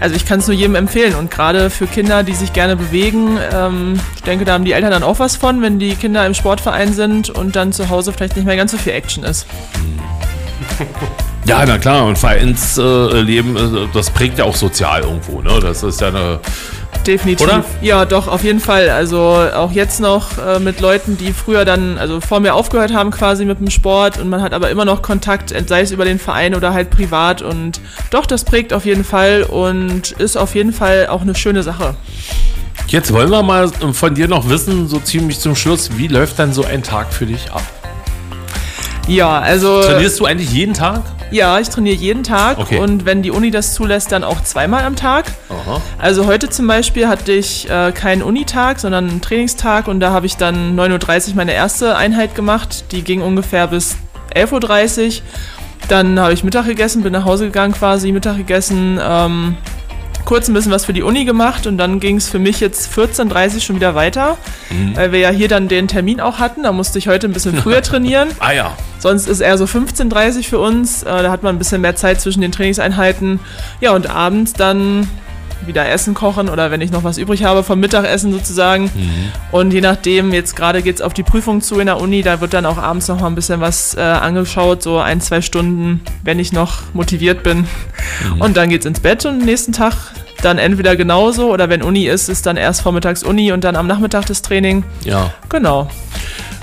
also 0.00 0.14
ich 0.16 0.26
kann 0.26 0.40
es 0.40 0.46
nur 0.48 0.56
jedem 0.56 0.74
empfehlen 0.74 1.14
und 1.14 1.30
gerade 1.30 1.70
für 1.70 1.86
Kinder, 1.86 2.22
die 2.22 2.34
sich 2.34 2.52
gerne 2.52 2.76
bewegen, 2.76 3.38
ähm, 3.54 3.98
ich 4.16 4.22
denke, 4.24 4.44
da 4.44 4.52
haben 4.52 4.64
die 4.66 4.72
Eltern 4.72 4.90
dann 4.90 5.02
auch 5.02 5.20
was 5.20 5.36
von, 5.36 5.62
wenn 5.62 5.78
die 5.78 5.94
Kinder 5.94 6.26
im 6.26 6.34
Sportverein 6.34 6.92
sind 6.92 7.30
und 7.30 7.56
dann 7.56 7.72
zu 7.72 7.88
Hause 7.88 8.12
vielleicht 8.12 8.36
nicht 8.36 8.44
mehr 8.44 8.56
ganz 8.56 8.72
so 8.72 8.76
viel 8.76 8.92
Action 8.92 9.24
ist. 9.24 9.46
Ja, 11.46 11.64
na 11.64 11.78
klar, 11.78 12.04
und 12.06 12.18
Vereinsleben, 12.18 13.56
äh, 13.56 13.88
das 13.94 14.10
prägt 14.10 14.38
ja 14.38 14.44
auch 14.44 14.56
sozial 14.56 15.02
irgendwo, 15.02 15.42
ne? 15.42 15.60
Das 15.60 15.84
ist 15.84 16.00
ja 16.00 16.08
eine. 16.08 16.40
Definitiv. 17.06 17.46
Oder? 17.46 17.64
Ja, 17.82 18.04
doch, 18.04 18.26
auf 18.26 18.42
jeden 18.42 18.58
Fall. 18.58 18.90
Also 18.90 19.20
auch 19.20 19.70
jetzt 19.70 20.00
noch 20.00 20.38
äh, 20.38 20.58
mit 20.58 20.80
Leuten, 20.80 21.16
die 21.16 21.32
früher 21.32 21.64
dann, 21.64 21.98
also 21.98 22.20
vor 22.20 22.40
mir 22.40 22.54
aufgehört 22.54 22.92
haben 22.92 23.12
quasi 23.12 23.44
mit 23.44 23.60
dem 23.60 23.70
Sport 23.70 24.18
und 24.18 24.28
man 24.28 24.42
hat 24.42 24.52
aber 24.52 24.70
immer 24.70 24.84
noch 24.84 25.02
Kontakt, 25.02 25.54
sei 25.68 25.82
es 25.82 25.92
über 25.92 26.04
den 26.04 26.18
Verein 26.18 26.52
oder 26.56 26.72
halt 26.72 26.90
privat 26.90 27.42
und 27.42 27.80
doch, 28.10 28.26
das 28.26 28.42
prägt 28.42 28.72
auf 28.72 28.84
jeden 28.84 29.04
Fall 29.04 29.44
und 29.44 30.12
ist 30.12 30.36
auf 30.36 30.56
jeden 30.56 30.72
Fall 30.72 31.06
auch 31.06 31.22
eine 31.22 31.36
schöne 31.36 31.62
Sache. 31.62 31.94
Jetzt 32.88 33.12
wollen 33.12 33.30
wir 33.30 33.44
mal 33.44 33.68
von 33.92 34.16
dir 34.16 34.26
noch 34.26 34.48
wissen, 34.48 34.88
so 34.88 34.98
ziemlich 34.98 35.38
zum 35.38 35.54
Schluss, 35.54 35.96
wie 35.96 36.08
läuft 36.08 36.40
dann 36.40 36.52
so 36.52 36.64
ein 36.64 36.82
Tag 36.82 37.12
für 37.12 37.26
dich 37.26 37.52
ab? 37.52 37.62
Ja, 39.06 39.38
also. 39.40 39.82
Trainierst 39.82 40.18
du 40.20 40.24
eigentlich 40.26 40.50
jeden 40.52 40.74
Tag? 40.74 41.02
Ja, 41.30 41.58
ich 41.58 41.68
trainiere 41.68 41.96
jeden 41.96 42.22
Tag 42.22 42.58
Okay. 42.58 42.78
und 42.78 43.04
wenn 43.04 43.22
die 43.22 43.30
Uni 43.32 43.50
das 43.50 43.74
zulässt, 43.74 44.12
dann 44.12 44.22
auch 44.24 44.42
zweimal 44.42 44.84
am 44.84 44.94
Tag. 44.94 45.26
Aha. 45.48 45.80
Also 45.98 46.26
heute 46.26 46.48
zum 46.50 46.66
Beispiel 46.68 47.08
hatte 47.08 47.32
ich 47.32 47.68
äh, 47.68 47.90
keinen 47.92 48.22
Unitag, 48.22 48.78
sondern 48.78 49.08
einen 49.08 49.20
Trainingstag 49.20 49.88
und 49.88 49.98
da 50.00 50.12
habe 50.12 50.26
ich 50.26 50.36
dann 50.36 50.78
9.30 50.78 51.30
Uhr 51.30 51.34
meine 51.36 51.52
erste 51.52 51.96
Einheit 51.96 52.34
gemacht. 52.36 52.84
Die 52.92 53.02
ging 53.02 53.22
ungefähr 53.22 53.66
bis 53.66 53.96
11.30 54.36 55.06
Uhr. 55.06 55.12
Dann 55.88 56.18
habe 56.18 56.32
ich 56.32 56.42
Mittag 56.44 56.66
gegessen, 56.66 57.02
bin 57.02 57.12
nach 57.12 57.24
Hause 57.24 57.46
gegangen 57.46 57.72
quasi, 57.74 58.10
Mittag 58.12 58.36
gegessen, 58.36 58.98
ähm, 59.02 59.56
kurz 60.26 60.48
ein 60.48 60.54
bisschen 60.54 60.72
was 60.72 60.84
für 60.84 60.92
die 60.92 61.02
Uni 61.02 61.24
gemacht 61.24 61.66
und 61.66 61.78
dann 61.78 62.00
ging 62.00 62.16
es 62.16 62.28
für 62.28 62.38
mich 62.38 62.60
jetzt 62.60 62.92
14.30 62.92 63.54
Uhr 63.54 63.60
schon 63.60 63.76
wieder 63.76 63.94
weiter, 63.94 64.36
weil 64.94 65.12
wir 65.12 65.20
ja 65.20 65.30
hier 65.30 65.48
dann 65.48 65.68
den 65.68 65.88
Termin 65.88 66.20
auch 66.20 66.38
hatten. 66.38 66.64
Da 66.64 66.72
musste 66.72 66.98
ich 66.98 67.08
heute 67.08 67.28
ein 67.28 67.32
bisschen 67.32 67.56
früher 67.56 67.80
trainieren. 67.82 68.28
Ah 68.40 68.52
ja. 68.52 68.76
Sonst 68.98 69.28
ist 69.28 69.40
eher 69.40 69.56
so 69.56 69.64
15.30 69.64 70.36
Uhr 70.36 70.42
für 70.42 70.58
uns. 70.58 71.02
Äh, 71.04 71.22
da 71.22 71.30
hat 71.30 71.42
man 71.42 71.54
ein 71.54 71.58
bisschen 71.58 71.80
mehr 71.80 71.96
Zeit 71.96 72.20
zwischen 72.20 72.40
den 72.40 72.52
Trainingseinheiten. 72.52 73.40
Ja, 73.80 73.94
und 73.94 74.10
abends 74.10 74.52
dann 74.52 75.08
wieder 75.64 75.88
Essen 75.88 76.14
kochen 76.14 76.48
oder 76.48 76.70
wenn 76.70 76.80
ich 76.80 76.90
noch 76.90 77.04
was 77.04 77.18
übrig 77.18 77.44
habe 77.44 77.62
vom 77.62 77.80
Mittagessen 77.80 78.32
sozusagen. 78.32 78.90
Und 79.52 79.72
je 79.72 79.80
nachdem, 79.80 80.32
jetzt 80.32 80.54
gerade 80.54 80.82
geht 80.82 80.96
es 80.96 81.02
auf 81.02 81.14
die 81.14 81.22
Prüfung 81.22 81.60
zu 81.60 81.78
in 81.80 81.86
der 81.86 82.00
Uni, 82.00 82.22
da 82.22 82.40
wird 82.40 82.52
dann 82.52 82.66
auch 82.66 82.78
abends 82.78 83.08
noch 83.08 83.20
mal 83.20 83.28
ein 83.28 83.34
bisschen 83.34 83.60
was 83.60 83.94
äh, 83.94 84.00
angeschaut, 84.00 84.82
so 84.82 84.98
ein, 84.98 85.20
zwei 85.20 85.40
Stunden, 85.40 86.02
wenn 86.22 86.38
ich 86.38 86.52
noch 86.52 86.82
motiviert 86.92 87.42
bin. 87.42 87.66
Und 88.38 88.56
dann 88.56 88.68
geht's 88.68 88.86
ins 88.86 89.00
Bett 89.00 89.24
und 89.24 89.44
nächsten 89.44 89.72
Tag 89.72 89.94
dann 90.42 90.58
entweder 90.58 90.96
genauso 90.96 91.52
oder 91.52 91.68
wenn 91.68 91.82
Uni 91.82 92.06
ist, 92.06 92.28
ist 92.28 92.46
dann 92.46 92.56
erst 92.56 92.82
vormittags 92.82 93.22
Uni 93.22 93.52
und 93.52 93.64
dann 93.64 93.76
am 93.76 93.86
Nachmittag 93.86 94.26
das 94.26 94.42
Training. 94.42 94.84
Ja. 95.04 95.32
Genau. 95.48 95.88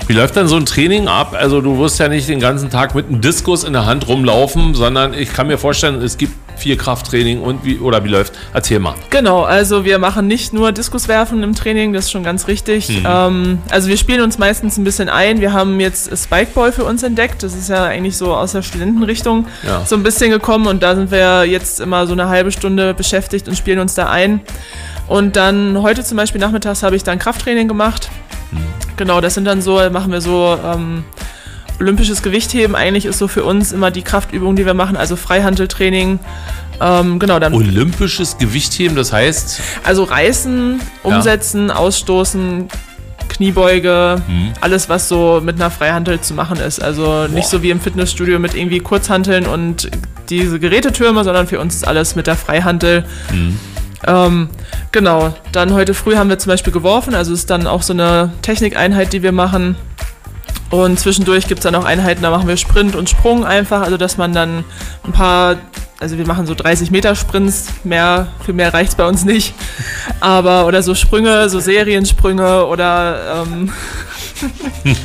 Wie 0.06 0.12
läuft 0.12 0.36
dann 0.36 0.48
so 0.48 0.56
ein 0.56 0.66
Training 0.66 1.08
ab? 1.08 1.34
Also 1.38 1.62
du 1.62 1.78
wirst 1.78 1.98
ja 1.98 2.08
nicht 2.08 2.28
den 2.28 2.38
ganzen 2.38 2.68
Tag 2.68 2.94
mit 2.94 3.06
einem 3.08 3.22
Diskus 3.22 3.64
in 3.64 3.72
der 3.72 3.86
Hand 3.86 4.06
rumlaufen, 4.06 4.74
sondern 4.74 5.14
ich 5.14 5.32
kann 5.32 5.46
mir 5.46 5.56
vorstellen, 5.56 6.02
es 6.02 6.18
gibt 6.18 6.34
viel 6.58 6.76
Krafttraining 6.76 7.40
und 7.40 7.64
wie 7.64 7.78
oder 7.78 8.04
wie 8.04 8.08
läuft? 8.08 8.34
Erzähl 8.52 8.78
mal. 8.78 8.94
Genau, 9.10 9.42
also 9.42 9.84
wir 9.84 9.98
machen 9.98 10.26
nicht 10.28 10.52
nur 10.52 10.72
Diskuswerfen 10.72 11.42
im 11.42 11.54
Training, 11.54 11.92
das 11.94 12.04
ist 12.04 12.10
schon 12.12 12.22
ganz 12.22 12.46
richtig. 12.48 13.02
Ähm, 13.04 13.58
also 13.70 13.88
wir 13.88 13.96
spielen 13.96 14.20
uns 14.20 14.38
meistens 14.38 14.76
ein 14.76 14.84
bisschen 14.84 15.08
ein. 15.08 15.40
Wir 15.40 15.52
haben 15.52 15.80
jetzt 15.80 16.16
Spikeball 16.16 16.70
für 16.70 16.84
uns 16.84 17.02
entdeckt. 17.02 17.42
Das 17.42 17.54
ist 17.56 17.70
ja 17.70 17.84
eigentlich 17.84 18.16
so 18.16 18.34
aus 18.34 18.52
der 18.52 18.62
Studentenrichtung 18.62 19.46
Ja. 19.66 19.84
so 19.86 19.96
ein 19.96 20.02
bisschen 20.02 20.30
gekommen 20.30 20.66
und 20.66 20.82
da 20.82 20.94
sind 20.94 21.10
wir 21.10 21.44
jetzt 21.44 21.80
immer 21.80 22.06
so 22.06 22.12
eine 22.12 22.28
halbe 22.28 22.52
Stunde 22.52 22.92
beschäftigt 22.94 23.48
und 23.48 23.56
spielen 23.56 23.78
uns 23.78 23.94
da 23.94 24.10
ein. 24.10 24.40
Und 25.08 25.36
dann 25.36 25.82
heute 25.82 26.04
zum 26.04 26.16
Beispiel 26.16 26.40
nachmittags 26.40 26.82
habe 26.82 26.94
ich 26.96 27.02
dann 27.04 27.18
Krafttraining 27.18 27.68
gemacht. 27.68 28.10
Genau, 28.96 29.20
das 29.20 29.34
sind 29.34 29.44
dann 29.44 29.60
so, 29.60 29.80
machen 29.90 30.12
wir 30.12 30.20
so 30.20 30.58
ähm, 30.64 31.04
olympisches 31.80 32.22
Gewichtheben. 32.22 32.74
Eigentlich 32.76 33.06
ist 33.06 33.18
so 33.18 33.28
für 33.28 33.44
uns 33.44 33.72
immer 33.72 33.90
die 33.90 34.02
Kraftübung, 34.02 34.56
die 34.56 34.66
wir 34.66 34.74
machen, 34.74 34.96
also 34.96 35.16
Freihandeltraining. 35.16 36.20
Ähm, 36.80 37.18
genau, 37.18 37.38
dann 37.38 37.54
Olympisches 37.54 38.38
Gewichtheben, 38.38 38.96
das 38.96 39.12
heißt, 39.12 39.60
also 39.84 40.04
reißen, 40.04 40.80
umsetzen, 41.02 41.70
ausstoßen, 41.70 42.68
Kniebeuge, 43.28 44.22
alles 44.60 44.88
was 44.88 45.08
so 45.08 45.40
mit 45.42 45.56
einer 45.56 45.70
Freihantel 45.70 46.20
zu 46.20 46.34
machen 46.34 46.58
ist. 46.58 46.82
Also 46.82 47.26
nicht 47.26 47.44
Boah. 47.44 47.58
so 47.58 47.62
wie 47.62 47.70
im 47.70 47.80
Fitnessstudio 47.80 48.38
mit 48.38 48.54
irgendwie 48.54 48.80
Kurzhanteln 48.80 49.46
und 49.46 49.90
diese 50.30 50.58
Gerätetürme, 50.58 51.24
sondern 51.24 51.46
für 51.46 51.60
uns 51.60 51.74
ist 51.74 51.86
alles 51.86 52.16
mit 52.16 52.26
der 52.26 52.36
Freihantel. 52.36 53.04
Ähm, 54.06 54.48
genau, 54.94 55.34
dann 55.52 55.74
heute 55.74 55.92
früh 55.92 56.16
haben 56.16 56.30
wir 56.30 56.38
zum 56.38 56.50
Beispiel 56.50 56.72
geworfen, 56.72 57.14
also 57.14 57.34
ist 57.34 57.50
dann 57.50 57.66
auch 57.66 57.82
so 57.82 57.92
eine 57.92 58.32
Technikeinheit, 58.40 59.12
die 59.12 59.22
wir 59.22 59.32
machen. 59.32 59.76
Und 60.70 60.98
zwischendurch 60.98 61.46
gibt 61.48 61.58
es 61.58 61.64
dann 61.64 61.74
auch 61.74 61.84
Einheiten, 61.84 62.22
da 62.22 62.30
machen 62.30 62.48
wir 62.48 62.56
Sprint 62.56 62.96
und 62.96 63.10
Sprung 63.10 63.44
einfach, 63.44 63.82
also 63.82 63.96
dass 63.96 64.16
man 64.16 64.32
dann 64.32 64.64
ein 65.02 65.12
paar, 65.12 65.56
also 66.00 66.16
wir 66.16 66.26
machen 66.26 66.46
so 66.46 66.54
30 66.54 66.92
Meter 66.92 67.16
Sprints, 67.16 67.66
mehr, 67.82 68.28
für 68.46 68.52
mehr 68.52 68.72
reicht 68.72 68.90
es 68.90 68.94
bei 68.94 69.06
uns 69.06 69.24
nicht. 69.24 69.54
Aber, 70.20 70.66
oder 70.66 70.82
so 70.82 70.94
Sprünge, 70.94 71.48
so 71.48 71.58
Seriensprünge 71.58 72.66
oder 72.66 73.42
ähm, 73.42 73.72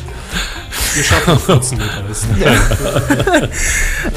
Wir 0.96 1.04
schaffen 1.04 1.40
14 1.40 1.78
Meter. 1.78 2.04
Ist 2.10 2.28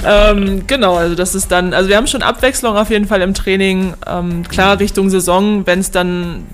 Ähm, 0.04 0.66
genau, 0.66 0.96
also 0.96 1.14
das 1.14 1.34
ist 1.34 1.50
dann, 1.50 1.74
also 1.74 1.88
wir 1.88 1.96
haben 1.96 2.06
schon 2.06 2.22
Abwechslung 2.22 2.76
auf 2.76 2.90
jeden 2.90 3.06
Fall 3.06 3.22
im 3.22 3.34
Training. 3.34 3.94
Ähm, 4.06 4.46
klar, 4.48 4.78
Richtung 4.80 5.10
Saison, 5.10 5.66
wenn 5.66 5.80
es 5.80 5.90
dann 5.90 6.46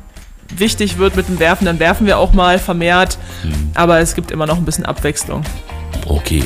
wichtig 0.55 0.99
wird 0.99 1.17
mit 1.17 1.29
dem 1.29 1.39
Werfen, 1.39 1.67
dann 1.67 1.79
werfen 1.79 2.07
wir 2.07 2.19
auch 2.19 2.33
mal 2.33 2.59
vermehrt. 2.59 3.19
Aber 3.75 4.01
es 4.01 4.15
gibt 4.15 4.31
immer 4.31 4.47
noch 4.47 4.57
ein 4.57 4.65
bisschen 4.65 4.87
Abwechslung. 4.87 5.43
okay. 6.07 6.45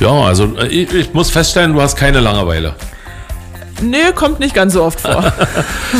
Ja, 0.00 0.10
also 0.10 0.56
äh, 0.56 0.66
ich, 0.66 0.92
ich 0.92 1.14
muss 1.14 1.30
feststellen, 1.30 1.72
du 1.72 1.80
hast 1.80 1.96
keine 1.96 2.20
Langeweile. 2.20 2.74
Nö, 3.82 4.12
kommt 4.14 4.40
nicht 4.40 4.54
ganz 4.54 4.72
so 4.72 4.82
oft 4.82 5.00
vor. 5.00 5.32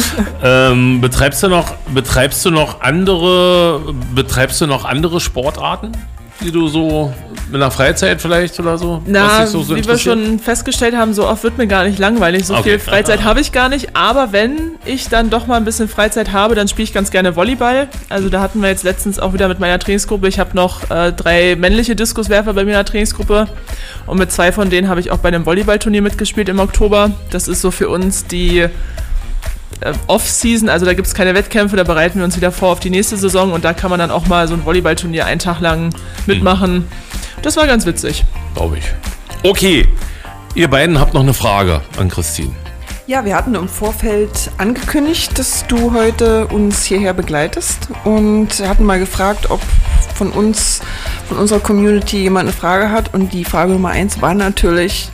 Ähm, 0.42 1.00
betreibst 1.00 1.42
du 1.42 1.48
noch, 1.48 1.74
betreibst 1.94 2.44
du 2.44 2.50
noch 2.50 2.80
andere, 2.82 3.94
betreibst 4.14 4.60
du 4.60 4.66
noch 4.66 4.84
andere 4.84 5.20
Sportarten, 5.20 5.92
die 6.44 6.52
du 6.52 6.68
so 6.68 7.12
in 7.52 7.59
der 7.61 7.70
Freizeit 7.70 8.20
vielleicht 8.20 8.59
oder 8.61 8.78
so? 8.78 9.02
Na, 9.07 9.46
so, 9.46 9.68
wie 9.74 9.87
wir 9.87 9.98
schon 9.98 10.38
festgestellt 10.38 10.96
haben, 10.96 11.14
so 11.14 11.26
oft 11.26 11.42
wird 11.44 11.59
mir 11.59 11.66
gar 11.66 11.85
nicht 11.85 11.98
langweilig. 11.98 12.46
So 12.46 12.54
Okay. 12.54 12.70
viel 12.70 12.78
Freizeit 12.78 13.24
habe 13.24 13.40
ich 13.40 13.52
gar 13.52 13.68
nicht. 13.68 13.96
Aber 13.96 14.33
wenn 14.33 14.72
ich 14.85 15.09
dann 15.09 15.30
doch 15.30 15.46
mal 15.46 15.57
ein 15.57 15.64
bisschen 15.64 15.88
Freizeit 15.88 16.33
habe, 16.33 16.54
dann 16.54 16.68
spiele 16.68 16.85
ich 16.85 16.92
ganz 16.92 17.11
gerne 17.11 17.37
Volleyball. 17.37 17.88
Also 18.09 18.28
da 18.28 18.40
hatten 18.40 18.61
wir 18.61 18.68
jetzt 18.68 18.85
letztens 18.85 19.18
auch 19.18 19.33
wieder 19.33 19.48
mit 19.48 19.61
meiner 19.61 19.78
Trainingsgruppe. 19.78 20.28
Ich 20.28 20.38
habe 20.38 20.54
noch 20.54 20.90
äh, 20.90 21.12
drei 21.12 21.57
männliche 21.57 21.96
Diskuswerfer 21.96 22.52
bei 22.54 22.64
mir 22.64 22.70
in 22.72 22.76
der 22.76 22.85
Trainingsgruppe. 22.85 23.48
Und 24.07 24.18
mit 24.18 24.30
zwei 24.33 24.52
von 24.52 24.70
denen 24.70 24.88
habe 24.88 25.00
ich 25.00 25.11
auch 25.11 25.18
bei 25.18 25.28
einem 25.28 25.46
Volleyballturnier 25.46 26.02
mitgespielt 26.02 26.48
im 26.48 26.59
Oktober. 26.59 27.11
Das 27.30 27.48
ist 27.48 27.61
so 27.61 27.70
für 27.70 27.88
uns 27.88 28.26
die 28.26 28.66
Off-Season, 30.06 30.68
also 30.68 30.87
da 30.87 30.94
gibt 30.94 31.06
es 31.06 31.14
keine 31.14 31.34
Wettkämpfe, 31.34 31.76
da 31.76 31.84
bereiten 31.84 32.18
wir 32.18 32.24
uns 32.24 32.37
wieder 32.37 32.52
vor 32.52 32.70
auf 32.70 32.80
die 32.80 32.90
nächste 32.90 33.16
Saison 33.16 33.52
und 33.52 33.64
da 33.64 33.72
kann 33.72 33.90
man 33.90 33.98
dann 33.98 34.10
auch 34.10 34.26
mal 34.26 34.48
so 34.48 34.54
ein 34.54 34.64
Volleyballturnier 34.64 35.26
einen 35.26 35.38
Tag 35.38 35.60
lang 35.60 35.90
mitmachen. 36.26 36.87
Das 37.42 37.56
war 37.56 37.66
ganz 37.66 37.84
witzig. 37.87 38.24
Glaube 38.54 38.78
ich. 38.78 38.84
Okay, 39.42 39.87
ihr 40.54 40.68
beiden 40.68 40.98
habt 40.98 41.14
noch 41.14 41.22
eine 41.22 41.34
Frage 41.34 41.82
an 41.98 42.08
Christine. 42.08 42.52
Ja, 43.06 43.26
wir 43.26 43.37
hatten 43.37 43.54
im 43.54 43.68
Vorfeld 43.68 44.50
angekündigt, 44.56 45.38
dass 45.38 45.66
du 45.66 45.92
heute 45.92 46.46
uns 46.46 46.84
hierher 46.84 47.12
begleitest 47.12 47.88
und 48.04 48.48
hatten 48.66 48.84
mal 48.84 48.98
gefragt, 48.98 49.50
ob 49.50 49.60
von 50.14 50.30
uns, 50.30 50.80
von 51.28 51.37
unserer 51.37 51.60
Community 51.60 52.22
jemand 52.22 52.48
eine 52.48 52.56
Frage 52.56 52.90
hat. 52.90 53.12
Und 53.12 53.34
die 53.34 53.44
Frage 53.44 53.72
Nummer 53.72 53.90
eins 53.90 54.22
war 54.22 54.32
natürlich 54.32 55.10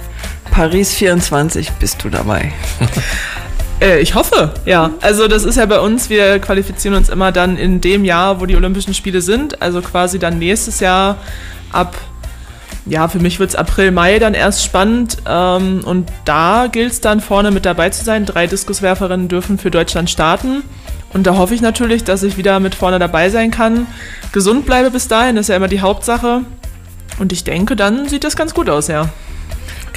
Paris 0.52 0.94
24. 0.94 1.72
Bist 1.80 2.04
du 2.04 2.10
dabei? 2.10 2.52
Äh, 3.80 4.00
ich 4.00 4.14
hoffe, 4.14 4.52
ja. 4.66 4.90
Also 5.00 5.28
das 5.28 5.44
ist 5.44 5.56
ja 5.56 5.66
bei 5.66 5.80
uns, 5.80 6.10
wir 6.10 6.38
qualifizieren 6.38 6.96
uns 6.96 7.08
immer 7.08 7.32
dann 7.32 7.56
in 7.56 7.80
dem 7.80 8.04
Jahr, 8.04 8.40
wo 8.40 8.46
die 8.46 8.56
Olympischen 8.56 8.94
Spiele 8.94 9.22
sind. 9.22 9.62
Also 9.62 9.80
quasi 9.80 10.18
dann 10.18 10.38
nächstes 10.38 10.80
Jahr 10.80 11.16
ab, 11.72 11.96
ja, 12.86 13.08
für 13.08 13.18
mich 13.18 13.38
wird 13.38 13.50
es 13.50 13.56
April, 13.56 13.90
Mai 13.90 14.18
dann 14.18 14.34
erst 14.34 14.64
spannend. 14.64 15.18
Ähm, 15.26 15.82
und 15.84 16.10
da 16.24 16.66
gilt 16.70 16.92
es 16.92 17.00
dann 17.00 17.20
vorne 17.20 17.50
mit 17.50 17.64
dabei 17.64 17.90
zu 17.90 18.04
sein. 18.04 18.26
Drei 18.26 18.46
Diskuswerferinnen 18.46 19.28
dürfen 19.28 19.58
für 19.58 19.70
Deutschland 19.70 20.10
starten. 20.10 20.62
Und 21.12 21.26
da 21.26 21.36
hoffe 21.36 21.54
ich 21.54 21.60
natürlich, 21.60 22.04
dass 22.04 22.22
ich 22.22 22.36
wieder 22.36 22.60
mit 22.60 22.74
vorne 22.74 22.98
dabei 22.98 23.30
sein 23.30 23.50
kann. 23.50 23.86
Gesund 24.32 24.64
bleibe 24.64 24.90
bis 24.90 25.08
dahin, 25.08 25.36
ist 25.36 25.48
ja 25.48 25.56
immer 25.56 25.68
die 25.68 25.80
Hauptsache. 25.80 26.42
Und 27.18 27.32
ich 27.32 27.44
denke, 27.44 27.76
dann 27.76 28.08
sieht 28.08 28.24
das 28.24 28.36
ganz 28.36 28.54
gut 28.54 28.70
aus, 28.70 28.88
ja. 28.88 29.08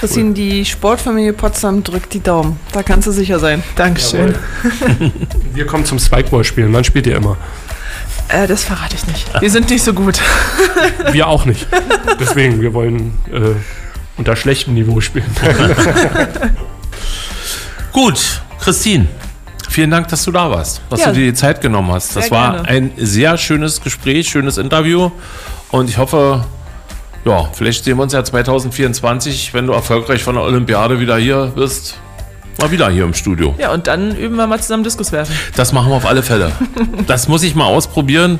Christine, 0.03 0.33
die 0.33 0.65
Sportfamilie 0.65 1.31
Potsdam 1.31 1.81
drückt 1.81 2.13
die 2.13 2.19
Daumen. 2.19 2.59
Da 2.73 2.83
kannst 2.83 3.07
du 3.07 3.11
sicher 3.13 3.39
sein. 3.39 3.63
Dankeschön. 3.77 4.35
Wir 5.53 5.65
kommen 5.65 5.85
zum 5.85 5.97
Spikeball-Spielen. 5.97 6.73
Wann 6.73 6.83
spielt 6.83 7.07
ihr 7.07 7.15
immer? 7.15 7.37
Äh, 8.27 8.45
das 8.45 8.65
verrate 8.65 8.97
ich 8.97 9.07
nicht. 9.07 9.25
Die 9.41 9.47
sind 9.47 9.69
nicht 9.69 9.81
so 9.81 9.93
gut. 9.93 10.19
Wir 11.13 11.25
auch 11.27 11.45
nicht. 11.45 11.67
Deswegen, 12.19 12.59
wir 12.59 12.73
wollen 12.73 13.17
äh, 13.31 13.55
unter 14.17 14.35
schlechtem 14.35 14.73
Niveau 14.73 14.99
spielen. 14.99 15.25
Gut, 17.93 18.41
Christine, 18.59 19.07
vielen 19.69 19.91
Dank, 19.91 20.09
dass 20.09 20.23
du 20.25 20.31
da 20.31 20.49
warst, 20.51 20.81
dass 20.89 20.99
Ja. 20.99 21.07
du 21.07 21.13
dir 21.13 21.27
die 21.31 21.33
Zeit 21.33 21.61
genommen 21.61 21.91
hast. 21.93 22.13
Das 22.15 22.29
war 22.29 22.55
gerne. 22.63 22.67
ein 22.67 22.91
sehr 22.97 23.37
schönes 23.37 23.81
Gespräch, 23.81 24.27
schönes 24.27 24.57
Interview 24.57 25.11
und 25.71 25.89
ich 25.89 25.97
hoffe, 25.97 26.43
ja, 27.25 27.49
vielleicht 27.53 27.83
sehen 27.83 27.97
wir 27.97 28.03
uns 28.03 28.13
ja 28.13 28.23
2024, 28.23 29.53
wenn 29.53 29.67
du 29.67 29.73
erfolgreich 29.73 30.23
von 30.23 30.35
der 30.35 30.43
Olympiade 30.43 30.99
wieder 30.99 31.17
hier 31.17 31.51
bist. 31.55 31.99
Mal 32.59 32.71
wieder 32.71 32.89
hier 32.89 33.03
im 33.03 33.13
Studio. 33.13 33.55
Ja, 33.57 33.73
und 33.73 33.87
dann 33.87 34.15
üben 34.15 34.35
wir 34.35 34.45
mal 34.45 34.59
zusammen 34.59 34.83
Diskus 34.83 35.11
werfen. 35.11 35.35
Das 35.55 35.73
machen 35.73 35.89
wir 35.89 35.95
auf 35.95 36.05
alle 36.05 36.23
Fälle. 36.23 36.51
Das 37.07 37.27
muss 37.27 37.43
ich 37.43 37.55
mal 37.55 37.65
ausprobieren. 37.65 38.39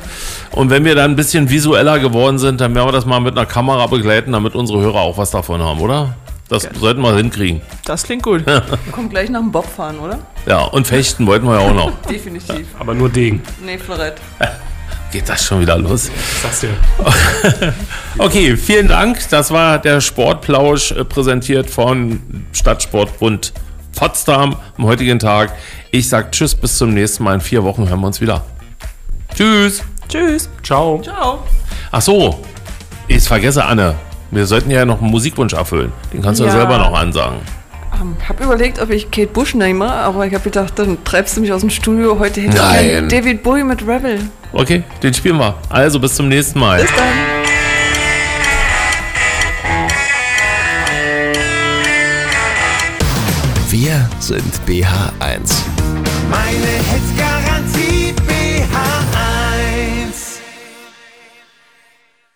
Und 0.52 0.70
wenn 0.70 0.84
wir 0.84 0.94
dann 0.94 1.10
ein 1.12 1.16
bisschen 1.16 1.50
visueller 1.50 1.98
geworden 1.98 2.38
sind, 2.38 2.60
dann 2.60 2.74
werden 2.74 2.86
wir 2.86 2.92
das 2.92 3.04
mal 3.04 3.20
mit 3.20 3.36
einer 3.36 3.46
Kamera 3.46 3.86
begleiten, 3.86 4.32
damit 4.32 4.54
unsere 4.54 4.80
Hörer 4.80 5.00
auch 5.00 5.18
was 5.18 5.30
davon 5.30 5.60
haben, 5.60 5.80
oder? 5.80 6.14
Das 6.48 6.68
sollten 6.78 7.02
wir 7.02 7.14
hinkriegen. 7.16 7.62
Das 7.84 8.04
klingt 8.04 8.22
gut. 8.22 8.46
Wir 8.46 8.62
kommen 8.92 9.08
gleich 9.08 9.30
nach 9.30 9.40
dem 9.40 9.50
Bob 9.50 9.66
fahren, 9.66 9.98
oder? 9.98 10.18
Ja, 10.46 10.62
und 10.64 10.86
fechten 10.86 11.26
wollten 11.26 11.46
wir 11.46 11.58
ja 11.58 11.66
auch 11.66 11.74
noch. 11.74 11.90
Definitiv. 12.08 12.66
Aber 12.78 12.94
nur 12.94 13.08
Degen. 13.08 13.42
Nee, 13.64 13.78
Florett. 13.78 14.16
Geht 15.14 15.28
das 15.28 15.44
schon 15.44 15.60
wieder 15.60 15.78
los? 15.78 16.10
Sagst 16.42 16.64
du. 16.64 16.66
Okay, 18.18 18.56
vielen 18.56 18.88
Dank. 18.88 19.18
Das 19.30 19.52
war 19.52 19.78
der 19.78 20.00
Sportplausch 20.00 20.90
äh, 20.90 21.04
präsentiert 21.04 21.70
von 21.70 22.20
Stadtsportbund 22.52 23.52
Potsdam 23.96 24.56
am 24.76 24.84
heutigen 24.86 25.20
Tag. 25.20 25.52
Ich 25.92 26.08
sag 26.08 26.32
Tschüss, 26.32 26.56
bis 26.56 26.78
zum 26.78 26.94
nächsten 26.94 27.22
Mal. 27.22 27.34
In 27.34 27.40
vier 27.40 27.62
Wochen 27.62 27.88
hören 27.88 28.00
wir 28.00 28.08
uns 28.08 28.20
wieder. 28.20 28.44
Tschüss. 29.36 29.84
Tschüss. 30.08 30.48
Ciao. 30.64 31.00
Ciao. 31.00 31.44
Ach 31.92 32.02
so, 32.02 32.40
ich 33.06 33.22
vergesse 33.22 33.64
Anne. 33.64 33.94
Wir 34.32 34.46
sollten 34.46 34.72
ja 34.72 34.84
noch 34.84 35.00
einen 35.00 35.10
Musikwunsch 35.12 35.52
erfüllen. 35.52 35.92
Den 36.12 36.22
kannst 36.22 36.40
du 36.40 36.44
Ja. 36.44 36.50
selber 36.50 36.76
noch 36.78 36.92
ansagen. 36.92 37.38
Ähm, 38.00 38.16
hab 38.28 38.40
überlegt, 38.40 38.80
ob 38.80 38.90
ich 38.90 39.10
Kate 39.10 39.28
Bush 39.28 39.54
nehme, 39.54 39.90
aber 39.90 40.26
ich 40.26 40.34
habe 40.34 40.44
gedacht, 40.44 40.78
dann 40.78 41.02
treibst 41.04 41.36
du 41.36 41.40
mich 41.40 41.52
aus 41.52 41.60
dem 41.60 41.70
Studio. 41.70 42.18
Heute 42.18 42.40
hätte 42.40 42.56
ich 42.56 42.62
Nein. 42.62 42.88
gern 42.88 43.08
David 43.08 43.42
Bowie 43.42 43.64
mit 43.64 43.82
Rebel. 43.82 44.20
Okay, 44.52 44.82
den 45.02 45.14
spielen 45.14 45.38
wir. 45.38 45.56
Also 45.68 45.98
bis 46.00 46.14
zum 46.14 46.28
nächsten 46.28 46.58
Mal. 46.58 46.80
Bis 46.80 46.90
dann. 46.96 47.34
Wir 53.70 54.08
sind 54.20 54.54
BH1. 54.66 55.64
Meine 56.30 56.70
Hits 56.90 57.18
Garantie 57.18 57.54
BH1 57.74 57.93